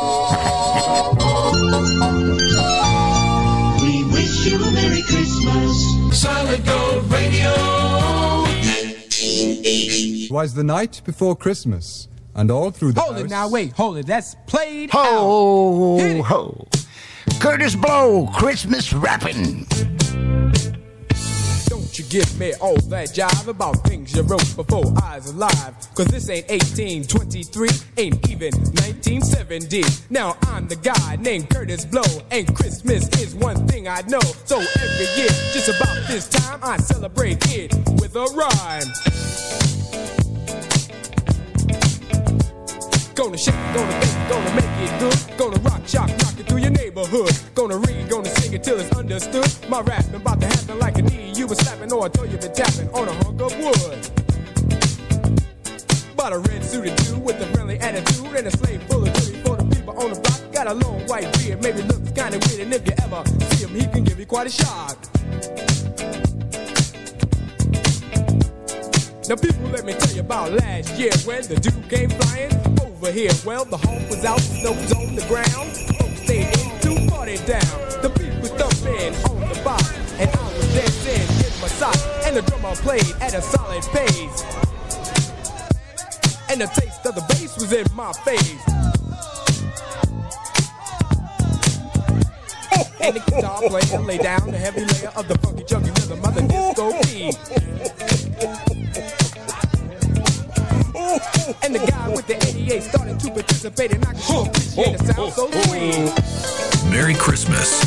We 3.82 4.06
wish 4.12 4.46
you 4.46 4.64
a 4.64 4.70
Merry 4.72 5.02
Christmas. 5.02 5.98
Solid 6.12 6.70
Gold 6.70 7.04
Radio. 7.12 7.80
was 10.30 10.54
the 10.54 10.64
night 10.64 11.02
before 11.06 11.36
Christmas, 11.36 12.08
and 12.40 12.50
all 12.50 12.72
through 12.72 12.94
the 12.94 13.02
Hold 13.02 13.16
house, 13.16 13.26
it 13.26 13.30
now, 13.30 13.50
wait, 13.50 13.74
hold 13.74 13.98
it. 13.98 14.06
That's 14.06 14.36
played 14.48 14.90
Ho, 14.92 16.22
ho. 16.24 16.68
Curtis 17.40 17.76
Blow, 17.76 18.28
Christmas 18.34 18.94
rapping. 18.94 19.66
Don't 21.68 22.00
you 22.00 22.06
give 22.06 22.40
me 22.40 22.54
all 22.62 22.80
that 22.88 23.10
jive 23.10 23.48
about 23.48 23.84
things 23.86 24.16
you 24.16 24.22
wrote 24.22 24.56
before 24.56 24.86
I 25.04 25.18
was 25.18 25.34
alive. 25.34 25.76
Cause 25.96 26.08
this 26.08 26.30
ain't 26.30 26.48
1823, 26.50 27.68
ain't 27.98 28.30
even 28.30 28.54
1970. 28.54 29.84
Now 30.10 30.38
I'm 30.44 30.68
the 30.70 30.78
guy 30.78 31.18
named 31.18 31.50
Curtis 31.50 31.84
Blow, 31.84 32.04
and 32.32 32.56
Christmas 32.56 33.10
is 33.20 33.36
one 33.36 33.68
thing 33.68 33.90
I 33.90 34.02
know. 34.08 34.22
So 34.46 34.60
every 34.60 35.22
year, 35.22 35.30
just 35.52 35.68
about 35.68 36.08
this 36.08 36.30
time, 36.30 36.62
I 36.64 36.78
celebrate 36.78 37.54
it 37.54 37.74
with 38.00 38.16
a 38.16 38.26
rhyme. 38.34 40.09
Gonna 43.20 43.38
shake, 43.38 43.54
gonna 43.74 44.00
bake, 44.00 44.30
gonna 44.30 44.56
make 44.56 44.64
it 44.80 44.98
good. 44.98 45.38
Gonna 45.38 45.60
rock, 45.60 45.86
shock, 45.86 46.08
rock 46.08 46.40
it 46.40 46.48
through 46.48 46.60
your 46.60 46.70
neighborhood. 46.70 47.30
Gonna 47.54 47.78
read, 47.78 48.08
gonna 48.08 48.30
sing 48.30 48.54
it 48.54 48.64
till 48.64 48.80
it's 48.80 48.96
understood. 48.96 49.46
My 49.68 49.82
rapping 49.82 50.16
about 50.16 50.40
to 50.40 50.48
happen 50.48 50.80
like 50.80 50.98
a 51.00 51.02
knee. 51.02 51.34
You 51.36 51.46
was 51.46 51.58
slapping 51.58 51.92
or 51.92 52.06
I 52.06 52.08
told 52.08 52.32
you 52.32 52.38
been 52.38 52.54
tapping 52.54 52.88
on 52.92 53.10
a 53.10 53.14
hunk 53.26 53.42
of 53.42 53.60
wood. 53.60 54.10
Bought 56.16 56.32
a 56.32 56.40
red 56.40 56.64
suited 56.64 56.96
dude 56.96 57.22
with 57.22 57.42
a 57.42 57.46
friendly 57.48 57.78
attitude 57.80 58.38
and 58.38 58.48
a 58.48 58.52
slave 58.52 58.82
full 58.84 59.06
of 59.06 59.14
goodies 59.14 59.42
for 59.42 59.58
the 59.58 59.66
people 59.76 60.00
on 60.00 60.14
the 60.14 60.20
block. 60.22 60.54
Got 60.54 60.68
a 60.68 60.74
long 60.76 61.06
white 61.08 61.28
beard, 61.40 61.62
maybe 61.62 61.82
looks 61.82 62.12
kinda 62.12 62.40
weird, 62.48 62.62
and 62.62 62.74
if 62.74 62.88
you 62.88 62.94
ever 63.04 63.22
see 63.50 63.66
him, 63.66 63.76
he 63.76 63.86
can 63.86 64.06
give 64.06 64.18
you 64.18 64.28
quite 64.28 64.48
a 64.48 64.50
shock. 64.50 64.98
Now, 69.30 69.36
people, 69.36 69.70
let 69.70 69.86
me 69.86 69.94
tell 69.94 70.12
you 70.16 70.22
about 70.22 70.54
last 70.54 70.98
year 70.98 71.12
when 71.24 71.44
the 71.44 71.54
dude 71.54 71.88
came 71.88 72.10
flying 72.10 72.52
over 72.82 73.12
here. 73.12 73.30
Well, 73.46 73.64
the 73.64 73.78
home 73.78 74.10
was 74.10 74.26
out, 74.26 74.40
snow 74.40 74.72
on 74.72 75.16
the 75.16 75.24
ground. 75.30 75.70
Folks 76.02 76.24
stayed 76.24 76.50
in 76.58 76.80
to 76.82 77.12
party 77.14 77.38
down. 77.46 77.78
The 78.02 78.10
beat 78.18 78.34
was 78.42 78.50
thumping 78.58 79.14
on 79.30 79.48
the 79.48 79.62
box, 79.64 79.86
and 80.18 80.32
I 80.34 80.44
was 80.58 80.74
dancing 80.74 81.46
in 81.46 81.62
my 81.62 81.68
socks. 81.68 82.04
And 82.26 82.38
the 82.38 82.42
drummer 82.42 82.74
played 82.78 83.06
at 83.22 83.36
a 83.36 83.42
solid 83.44 83.84
pace. 83.94 84.42
And 86.50 86.62
the 86.62 86.66
taste 86.74 87.06
of 87.06 87.14
the 87.14 87.22
bass 87.30 87.56
was 87.56 87.72
in 87.72 87.86
my 87.94 88.12
face. 88.26 88.66
And 93.00 93.16
the 93.16 93.22
guitar 93.30 93.62
player 93.62 94.02
lay 94.02 94.18
down 94.18 94.50
the 94.50 94.58
heavy 94.58 94.86
layer 94.86 95.12
of 95.16 95.28
the 95.28 95.38
funky 95.38 95.62
rhythm 95.70 95.84
rhythm 95.84 96.26
of 96.26 96.34
the 96.34 96.42
disco 96.50 96.92
beat. 97.04 98.69
And 101.10 101.74
the 101.74 101.82
guy 101.90 102.08
with 102.10 102.28
the 102.28 102.36
88 102.38 102.84
started 102.84 103.20
to 103.20 103.32
participate, 103.32 103.94
and 103.94 104.06
I 104.06 104.14
can 104.14 104.22
sure 104.22 104.46
appreciate 104.46 104.98
the 105.00 105.06
sound 105.10 105.34
so 105.34 105.50
sweet. 105.66 106.94
Merry 106.94 107.16
Christmas. 107.16 107.82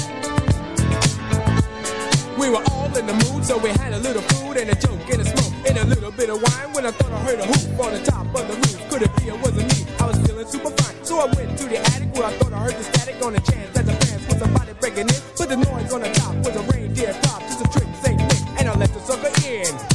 We 2.37 2.51
were 2.51 2.65
all 2.75 2.91
in 2.99 3.07
the 3.07 3.15
mood, 3.23 3.45
so 3.45 3.59
we 3.59 3.71
had 3.79 3.93
a 3.93 3.99
little 3.99 4.23
food 4.23 4.57
and 4.57 4.71
a 4.71 4.75
joke 4.75 5.07
and 5.07 5.23
a 5.23 5.25
smoke 5.25 5.55
and 5.69 5.79
a 5.79 5.85
little 5.85 6.11
bit 6.11 6.31
of 6.31 6.43
wine. 6.43 6.75
When 6.75 6.85
I 6.85 6.91
thought 6.91 7.13
I 7.13 7.21
heard 7.21 7.39
a 7.39 7.47
hoop 7.47 7.79
on 7.79 7.93
the 7.93 8.03
top 8.03 8.27
of 8.27 8.43
the 8.51 8.55
roof, 8.59 8.91
could 8.91 9.03
it 9.03 9.17
be 9.19 9.29
it 9.29 9.39
wasn't 9.39 9.71
me? 9.71 9.87
I 10.01 10.07
was 10.09 10.19
feeling 10.27 10.47
super 10.47 10.71
fine, 10.83 11.05
so 11.05 11.21
I 11.21 11.27
went 11.27 11.57
to 11.59 11.65
the 11.67 11.79
attic 11.79 12.13
where 12.15 12.25
I 12.25 12.33
thought 12.43 12.53
I 12.53 12.59
heard 12.59 12.75
the 12.75 12.83
static 12.83 13.23
on 13.23 13.35
the 13.35 13.41
chance 13.41 13.71
that 13.75 13.87
the 13.87 13.93
fans 14.03 14.27
was 14.27 14.39
somebody 14.39 14.73
breaking 14.81 15.07
in. 15.07 15.23
But 15.39 15.49
the 15.49 15.59
noise 15.63 15.93
on 15.93 16.01
the 16.01 16.11
top 16.11 16.35
was 16.43 16.57
a 16.57 16.63
reindeer 16.75 17.15
pop, 17.23 17.41
just 17.43 17.61
a 17.63 17.69
trick, 17.71 17.87
Saint 18.03 18.19
Nick, 18.19 18.43
and 18.59 18.69
I 18.69 18.75
let 18.75 18.93
the 18.93 18.99
sucker 18.99 19.31
in. 19.47 19.92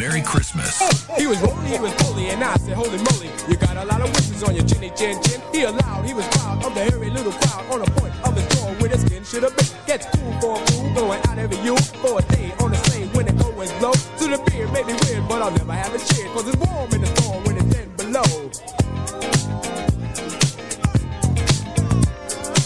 Merry 0.00 0.22
Christmas. 0.22 0.80
He 1.18 1.26
was 1.26 1.38
rolling, 1.42 1.66
he 1.66 1.78
was 1.78 1.92
bully, 1.96 2.30
and 2.30 2.42
I 2.42 2.56
said, 2.56 2.72
Holy 2.72 2.96
moly, 2.96 3.28
you 3.50 3.56
got 3.56 3.76
a 3.76 3.84
lot 3.84 4.00
of 4.00 4.08
wishes 4.08 4.42
on 4.42 4.56
your 4.56 4.64
chinny 4.64 4.88
chin 4.96 5.22
chin. 5.22 5.42
He 5.52 5.64
allowed, 5.64 6.06
he 6.06 6.14
was 6.14 6.26
proud 6.28 6.64
of 6.64 6.74
the 6.74 6.84
hairy 6.88 7.10
little 7.10 7.32
crowd 7.32 7.70
on 7.70 7.80
the 7.80 7.90
point 8.00 8.14
of 8.24 8.34
his 8.34 8.48
door 8.56 8.72
where 8.80 8.88
the 8.88 8.96
skin 8.96 9.22
should 9.24 9.42
have 9.42 9.54
been. 9.54 9.66
Gets 9.86 10.06
cool 10.16 10.32
for 10.40 10.56
a 10.56 10.66
fool, 10.68 10.94
going 10.94 11.20
out 11.28 11.36
every 11.36 11.58
you 11.58 11.76
for 12.00 12.18
a 12.18 12.22
day 12.32 12.50
on 12.60 12.70
the 12.70 12.78
sleigh 12.88 13.08
when 13.08 13.26
the 13.26 13.42
cold 13.42 13.54
winds 13.58 13.74
blow. 13.74 13.92
To 13.92 14.24
the 14.24 14.40
beer 14.48 14.66
may 14.68 14.82
be 14.84 14.96
weird, 15.04 15.28
but 15.28 15.42
I'll 15.42 15.50
never 15.50 15.74
have 15.74 15.92
a 15.92 15.98
cheer, 15.98 16.28
cause 16.32 16.48
it's 16.48 16.56
warm 16.56 16.90
in 16.94 17.02
the 17.02 17.06
storm 17.20 17.44
when 17.44 17.58
it's 17.58 17.74
10 17.74 17.96
below. 18.00 18.24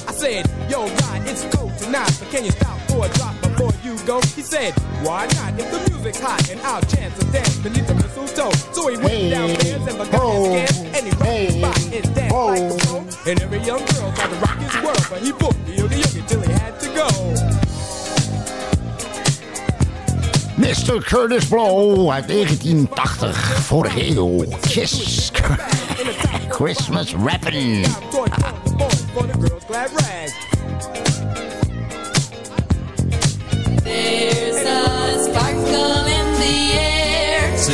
I 0.07 0.12
said, 0.14 0.47
yo, 0.70 0.87
God, 0.87 1.26
it's 1.26 1.43
cold 1.51 1.76
tonight, 1.78 2.14
but 2.20 2.30
can 2.30 2.45
you 2.45 2.53
stop 2.53 2.78
for 2.87 3.07
a 3.07 3.09
drop 3.18 3.35
before 3.43 3.72
you 3.82 3.99
go? 4.07 4.20
He 4.39 4.43
said, 4.43 4.72
why 5.05 5.27
not? 5.37 5.59
If 5.61 5.71
the 5.71 5.91
music's 5.91 6.21
hot 6.21 6.51
and 6.51 6.61
our 6.63 6.81
chance 6.83 7.19
to 7.19 7.25
dance 7.31 7.57
beneath 7.59 7.87
the 7.87 7.95
mistletoe. 7.95 8.51
So 8.73 8.89
he 8.89 8.97
went 8.97 9.31
downstairs 9.31 9.87
and 9.87 9.97
forgot 9.97 10.35
his 10.51 10.71
scams, 10.71 10.97
and 10.97 11.07
he 11.07 11.13
rocked 11.21 11.39
his 11.39 11.61
spot 11.61 11.79
and 11.93 12.15
danced 12.15 12.35
like 12.35 12.61
a 12.61 12.77
pro. 12.87 13.31
And 13.31 13.43
every 13.43 13.59
young 13.59 13.85
girl 13.93 14.13
tried 14.13 14.31
to 14.31 14.37
rock 14.37 14.59
his 14.59 14.75
world, 14.83 15.07
but 15.11 15.21
he 15.23 15.33
booked 15.33 15.67
the 15.67 15.73
yogi 15.73 15.97
yogi 15.97 16.23
till 16.27 16.41
he 16.41 16.53
had 16.53 16.81
to 16.81 16.89
go. 16.95 17.09
Mr. 20.57 21.03
Curtis 21.03 21.49
Blow 21.49 22.11
uit 22.11 22.29
1980, 22.29 23.35
vorige 23.63 24.05
eeuw. 24.07 24.47
Kiss. 24.61 25.31
Christmas 26.49 27.15
rapping. 27.15 27.85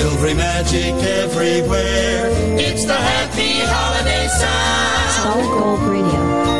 Silvery 0.01 0.32
magic 0.32 0.94
everywhere. 0.94 2.30
It's 2.59 2.86
the 2.86 2.94
happy 2.94 3.61
holiday 3.61 4.28
sound. 4.28 5.11
Solid 5.12 5.61
Gold 5.61 5.80
Radio. 5.90 6.59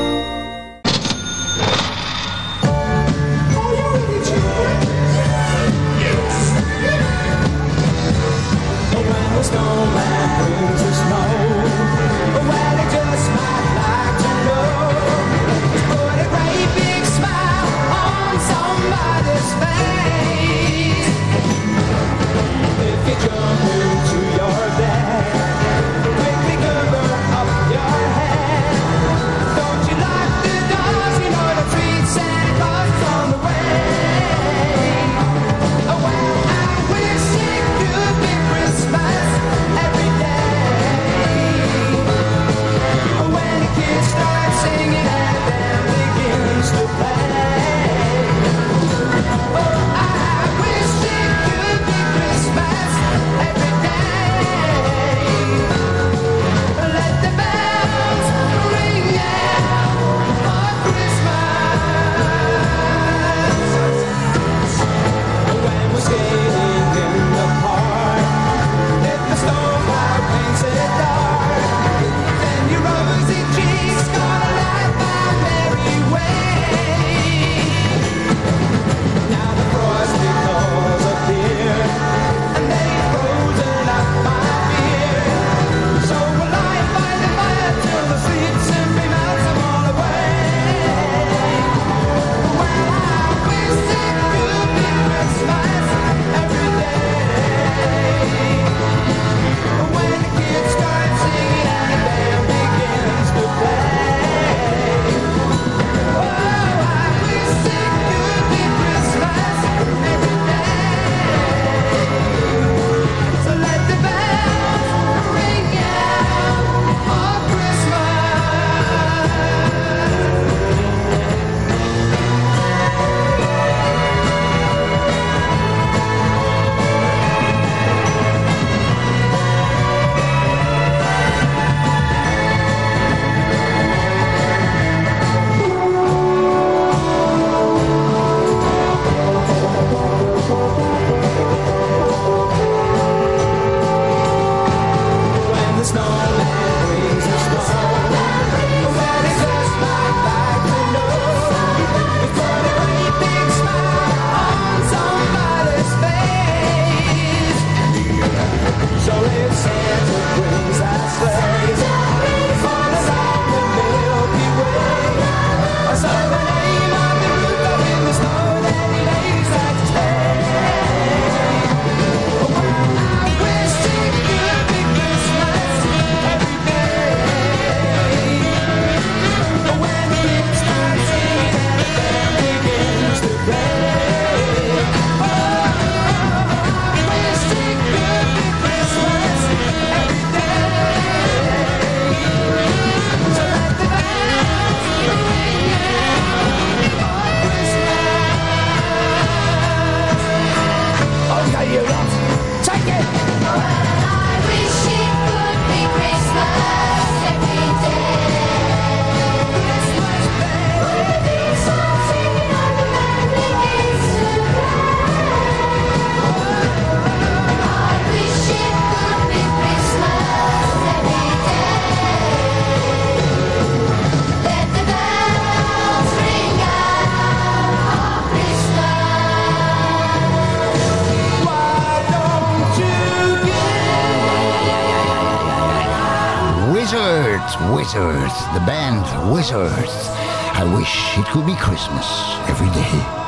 I 239.53 240.73
wish 240.77 241.19
it 241.19 241.27
could 241.27 241.45
be 241.45 241.57
Christmas 241.57 242.07
every 242.49 242.71
day. 242.71 243.20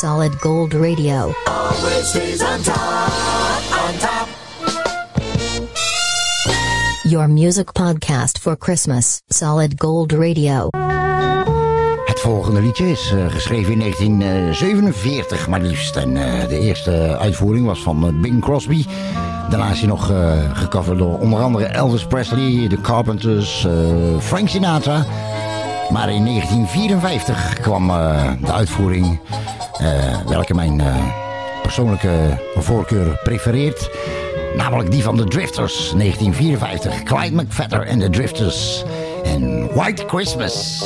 Solid 0.00 0.40
Gold 0.40 0.72
Radio. 0.72 1.34
Always 1.44 2.08
stays 2.08 2.40
on 2.42 2.62
top, 2.62 2.76
on 3.84 3.98
top. 3.98 4.28
Your 7.02 7.28
music 7.28 7.74
podcast 7.74 8.38
for 8.38 8.56
Christmas. 8.56 9.20
Solid 9.28 9.74
Gold 9.76 10.12
Radio. 10.12 10.68
Het 12.04 12.20
volgende 12.20 12.60
liedje 12.60 12.90
is 12.90 13.12
eh, 13.12 13.26
geschreven 13.30 13.72
in 13.72 13.78
1947, 13.78 15.48
maar 15.48 15.60
liefst. 15.60 15.96
En 15.96 16.16
eh, 16.16 16.48
de 16.48 16.58
eerste 16.58 17.16
uitvoering 17.20 17.66
was 17.66 17.82
van 17.82 18.06
eh, 18.06 18.20
Bing 18.20 18.40
Crosby. 18.42 18.84
Daarna 19.50 19.70
is 19.70 19.78
hij 19.78 19.88
nog 19.88 20.10
eh 20.10 20.32
gecoverd 20.52 20.98
door 20.98 21.18
onder 21.18 21.42
andere 21.42 21.64
Elvis 21.64 22.06
Presley, 22.06 22.68
The 22.68 22.80
Carpenters, 22.80 23.64
eh, 23.64 23.72
Frank 24.18 24.48
Sinatra. 24.48 25.04
Maar 25.90 26.10
in 26.10 26.24
1954 26.24 27.60
kwam 27.60 27.90
eh, 27.90 28.30
de 28.44 28.52
uitvoering, 28.52 29.20
eh, 29.28 29.36
welke 30.26 30.54
mijn 30.54 30.80
eh, 30.80 30.96
persoonlijke 31.62 32.38
voorkeur 32.54 33.20
prefereert. 33.22 33.90
Namelijk 34.56 34.90
die 34.90 35.02
van 35.02 35.16
de 35.16 35.24
Drifters, 35.24 35.74
1954. 35.74 37.02
Clyde 37.02 37.42
McFadder 37.42 37.86
en 37.86 37.98
de 37.98 38.10
Drifters. 38.10 38.84
En 39.24 39.74
White 39.74 40.04
Christmas. 40.06 40.82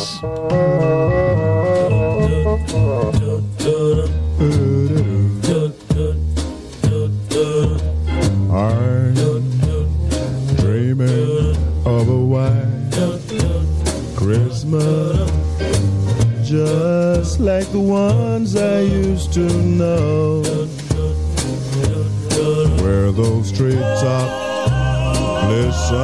Just 17.35 17.43
like 17.43 17.67
the 17.73 17.81
ones 17.81 18.55
I 18.55 18.83
used 18.83 19.33
to 19.33 19.41
know, 19.41 20.43
where 22.81 23.11
those 23.11 23.51
treetops 23.51 24.71
listen 25.51 25.97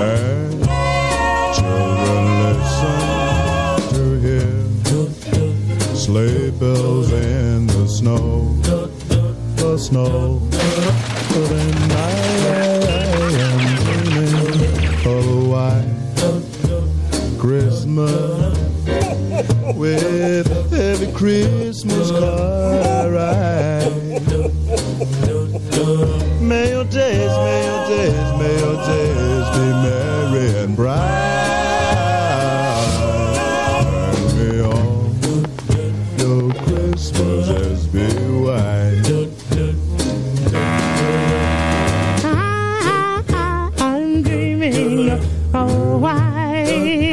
and 0.00 0.64
children 1.54 2.24
listen 2.46 2.96
to 3.92 4.02
hear 4.24 4.50
sleigh 5.94 6.50
bells 6.52 7.12
in 7.12 7.66
the 7.66 7.86
snow, 7.86 8.54
the 9.56 9.76
snow. 9.76 10.40
But 10.50 11.48
then 11.50 11.92
I 11.92 12.04
am 13.44 13.60
dreaming 13.84 14.38
of 15.04 15.24
a 15.28 15.40
white 15.52 15.96
Christmas 17.38 18.37
with 19.88 20.72
every 20.74 21.10
Christmas 21.12 22.10
card 22.10 22.86
I 22.86 23.08
write. 23.08 23.92
May 26.40 26.70
your 26.70 26.84
days, 26.84 27.32
may 27.46 27.60
your 27.68 27.82
days, 27.88 28.28
may 28.40 28.54
your 28.64 28.76
days 28.90 29.46
be 29.56 29.66
merry 29.84 30.46
and 30.62 30.76
bright. 30.76 30.98
May 34.36 34.60
all 34.60 35.10
your 36.18 36.52
Christmases 36.64 37.86
be 37.86 38.06
white. 38.44 39.08
I'm 43.80 44.22
dreaming 44.22 45.10
of 45.10 45.20
a 45.54 45.64
white 45.98 47.07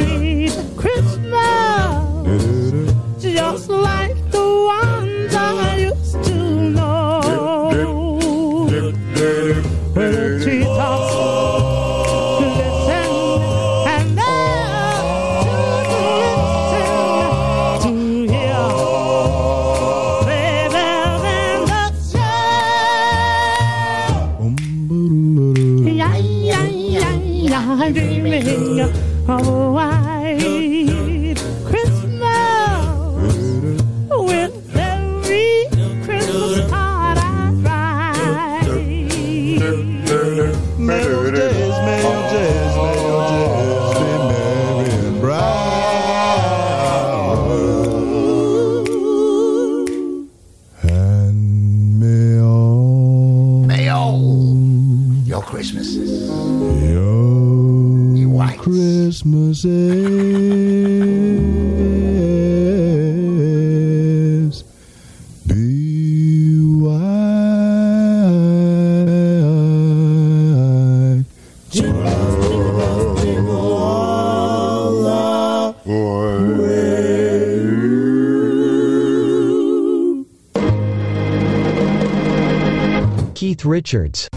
Keith 83.86 83.94
Richards. 83.94 84.30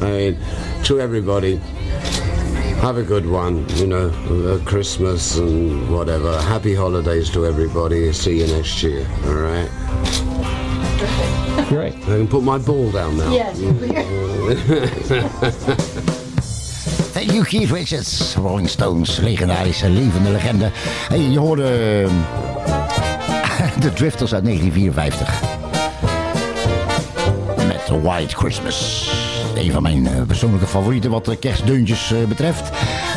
I 0.00 0.10
mean, 0.10 0.38
to 0.84 1.00
everybody, 1.00 1.56
have 2.80 2.96
a 2.96 3.04
good 3.04 3.26
one, 3.26 3.68
you 3.76 3.86
know, 3.86 4.08
uh, 4.08 4.58
Christmas 4.64 5.36
and 5.36 5.88
whatever. 5.88 6.36
Happy 6.42 6.74
holidays 6.74 7.30
to 7.30 7.46
everybody. 7.46 8.12
See 8.12 8.40
you 8.40 8.48
next 8.48 8.82
year, 8.82 9.06
all 9.26 9.34
right? 9.34 9.70
Great. 11.68 11.94
I 11.94 12.18
can 12.18 12.26
put 12.26 12.42
my 12.42 12.58
ball 12.58 12.90
down 12.90 13.16
now. 13.16 13.32
Yes. 13.32 13.56
Thank 17.12 17.32
you, 17.32 17.44
Keith 17.44 17.70
Richards. 17.70 18.36
Rolling 18.36 18.68
Stones, 18.68 19.18
legendarische, 19.18 19.88
levende 19.88 20.30
legende. 20.30 20.70
Hey, 21.08 21.20
je 21.20 21.38
hoorde... 21.38 22.08
De 23.80 23.92
Drifters 23.92 24.34
uit 24.34 24.44
1954. 24.44 25.57
The 27.88 28.00
White 28.00 28.36
Christmas. 28.36 29.10
Een 29.54 29.72
van 29.72 29.82
mijn 29.82 30.06
eh, 30.06 30.22
persoonlijke 30.26 30.66
favorieten 30.66 31.10
wat 31.10 31.24
de 31.24 31.36
kerstdeuntjes 31.36 32.12
eh, 32.12 32.18
betreft. 32.28 32.70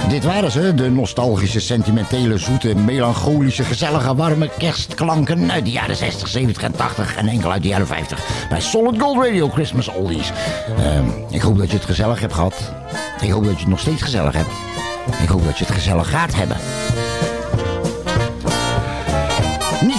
Dit 0.09 0.23
waren 0.23 0.51
ze, 0.51 0.73
de 0.73 0.89
nostalgische, 0.89 1.59
sentimentele, 1.59 2.37
zoete, 2.37 2.75
melancholische, 2.75 3.63
gezellige, 3.63 4.15
warme 4.15 4.49
kerstklanken 4.57 5.51
uit 5.51 5.65
de 5.65 5.71
jaren 5.71 5.95
60, 5.95 6.27
70 6.27 6.63
en 6.63 6.71
80 6.71 7.15
en 7.15 7.27
enkel 7.27 7.51
uit 7.51 7.61
de 7.61 7.67
jaren 7.67 7.87
50 7.87 8.47
bij 8.49 8.61
Solid 8.61 9.01
Gold 9.01 9.25
Radio 9.25 9.49
Christmas 9.49 9.87
Oldies. 9.87 10.31
Ehm, 10.77 11.05
ik 11.29 11.41
hoop 11.41 11.57
dat 11.57 11.69
je 11.69 11.75
het 11.75 11.85
gezellig 11.85 12.19
hebt 12.19 12.33
gehad. 12.33 12.71
Ik 13.21 13.29
hoop 13.29 13.43
dat 13.43 13.53
je 13.53 13.59
het 13.59 13.69
nog 13.69 13.79
steeds 13.79 14.01
gezellig 14.01 14.33
hebt. 14.33 14.51
Ik 15.21 15.29
hoop 15.29 15.45
dat 15.45 15.57
je 15.57 15.65
het 15.65 15.73
gezellig 15.73 16.09
gaat 16.09 16.35
hebben. 16.35 16.57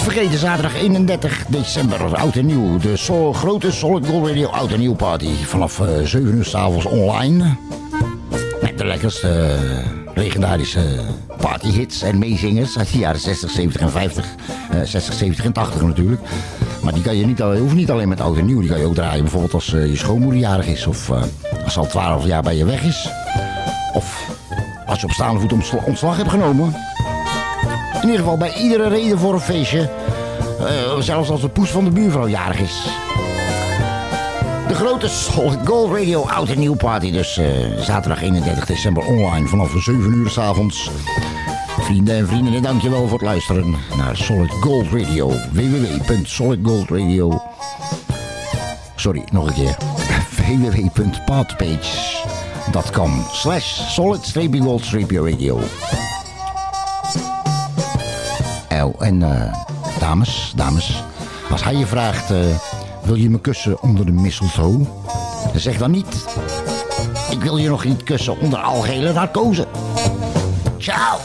Vergeten, 0.02 0.38
zaterdag 0.38 0.74
31 0.74 1.44
december, 1.48 2.16
oud 2.16 2.36
en 2.36 2.46
nieuw. 2.46 2.78
De 2.78 2.96
grote 3.32 3.72
Solid 3.72 4.06
Gold 4.06 4.28
Radio 4.28 4.48
oud 4.48 4.72
en 4.72 4.78
nieuw 4.78 4.94
party. 4.94 5.28
Vanaf 5.44 5.80
eh, 5.80 5.86
7 6.04 6.34
uur 6.34 6.44
s'avonds 6.44 6.84
online. 6.84 7.56
Met 8.62 8.78
de 8.78 8.84
lekkerste 8.84 9.28
eh, 9.28 10.14
legendarische 10.14 10.80
partyhits 11.40 12.02
en 12.02 12.18
meezingers 12.18 12.78
uit 12.78 12.92
de 12.92 12.98
jaren 12.98 13.20
60, 13.20 13.50
70 13.50 13.80
en 13.80 13.90
50. 13.90 14.24
Eh 14.70 14.80
60, 14.84 15.14
70 15.14 15.44
en 15.44 15.52
80 15.52 15.82
natuurlijk. 15.82 16.20
Maar 16.82 16.92
die 16.92 17.02
kan 17.02 17.16
je 17.16 17.26
niet, 17.26 17.38
je 17.38 17.58
hoeft 17.58 17.74
niet 17.74 17.90
alleen 17.90 18.08
met 18.08 18.20
oud 18.20 18.36
en 18.36 18.46
nieuw. 18.46 18.60
Die 18.60 18.68
kan 18.68 18.78
je 18.78 18.86
ook 18.86 18.94
draaien 18.94 19.22
bijvoorbeeld 19.22 19.54
als 19.54 19.74
eh, 19.74 19.86
je 19.86 19.96
schoonmoeder 19.96 20.40
jarig 20.40 20.66
is. 20.66 20.86
Of 20.86 21.10
eh, 21.10 21.22
als 21.64 21.72
ze 21.72 21.78
al 21.78 21.86
12 21.86 22.26
jaar 22.26 22.42
bij 22.42 22.56
je 22.56 22.64
weg 22.64 22.82
is. 22.82 23.08
Of 23.92 24.30
als 24.86 25.00
je 25.00 25.06
op 25.06 25.12
staande 25.12 25.40
voet 25.40 25.52
ontslag 25.86 26.16
hebt 26.16 26.30
genomen. 26.30 26.74
In 28.02 28.08
ieder 28.08 28.24
geval 28.24 28.36
bij 28.36 28.54
iedere 28.54 28.88
reden 28.88 29.18
voor 29.18 29.32
een 29.32 29.40
feestje. 29.40 29.90
Eh, 30.60 30.98
zelfs 30.98 31.30
als 31.30 31.40
de 31.40 31.48
poes 31.48 31.70
van 31.70 31.84
de 31.84 31.90
buurvrouw 31.90 32.28
jarig 32.28 32.60
is. 32.60 32.86
De 34.68 34.74
grote 34.74 35.08
Solid 35.08 35.58
Gold 35.64 35.98
Radio 35.98 36.22
Oud 36.22 36.48
en 36.48 36.58
Nieuw 36.58 36.74
Party. 36.74 37.12
Dus 37.12 37.38
eh, 37.38 37.46
zaterdag 37.78 38.22
31 38.22 38.66
december 38.66 39.04
online 39.04 39.46
vanaf 39.46 39.70
7 39.70 40.14
uur 40.14 40.30
s'avonds. 40.30 40.90
Vrienden 41.78 42.16
en 42.16 42.26
vriendinnen, 42.26 42.62
dankjewel 42.62 43.08
voor 43.08 43.18
het 43.18 43.28
luisteren 43.28 43.74
naar 43.96 44.16
Solid 44.16 44.50
Gold 44.50 44.86
Radio. 44.92 45.32
www.solidgoldradio... 45.52 47.42
Sorry, 48.96 49.22
nog 49.32 49.46
een 49.46 49.54
keer. 49.54 49.76
www.podpage.com 50.36 53.24
slash 53.30 53.92
solid-gold-radio. 53.92 55.60
Oh, 58.82 58.94
en 58.98 59.22
eh, 59.22 59.52
dames, 59.98 60.52
dames, 60.56 61.04
als 61.50 61.64
hij 61.64 61.76
je 61.76 61.86
vraagt, 61.86 62.30
eh, 62.30 62.38
wil 63.02 63.14
je 63.14 63.30
me 63.30 63.40
kussen 63.40 63.82
onder 63.82 64.06
de 64.06 64.12
mistletoe? 64.12 64.86
Zeg 65.54 65.78
dan 65.78 65.90
niet, 65.90 66.26
ik 67.30 67.42
wil 67.42 67.56
je 67.56 67.68
nog 67.68 67.84
niet 67.84 68.02
kussen 68.02 68.40
onder 68.40 68.58
algehele 68.58 69.12
narcose. 69.12 69.66
Ciao! 70.78 71.18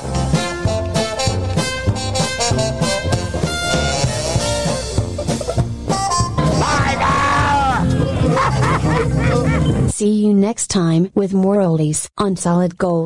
See 9.94 10.22
you 10.22 10.34
next 10.34 10.68
time 10.68 11.10
with 11.14 11.34
more 11.34 11.68
oldies 11.68 12.10
on 12.16 12.36
Solid 12.36 12.74
Gold. 12.78 13.06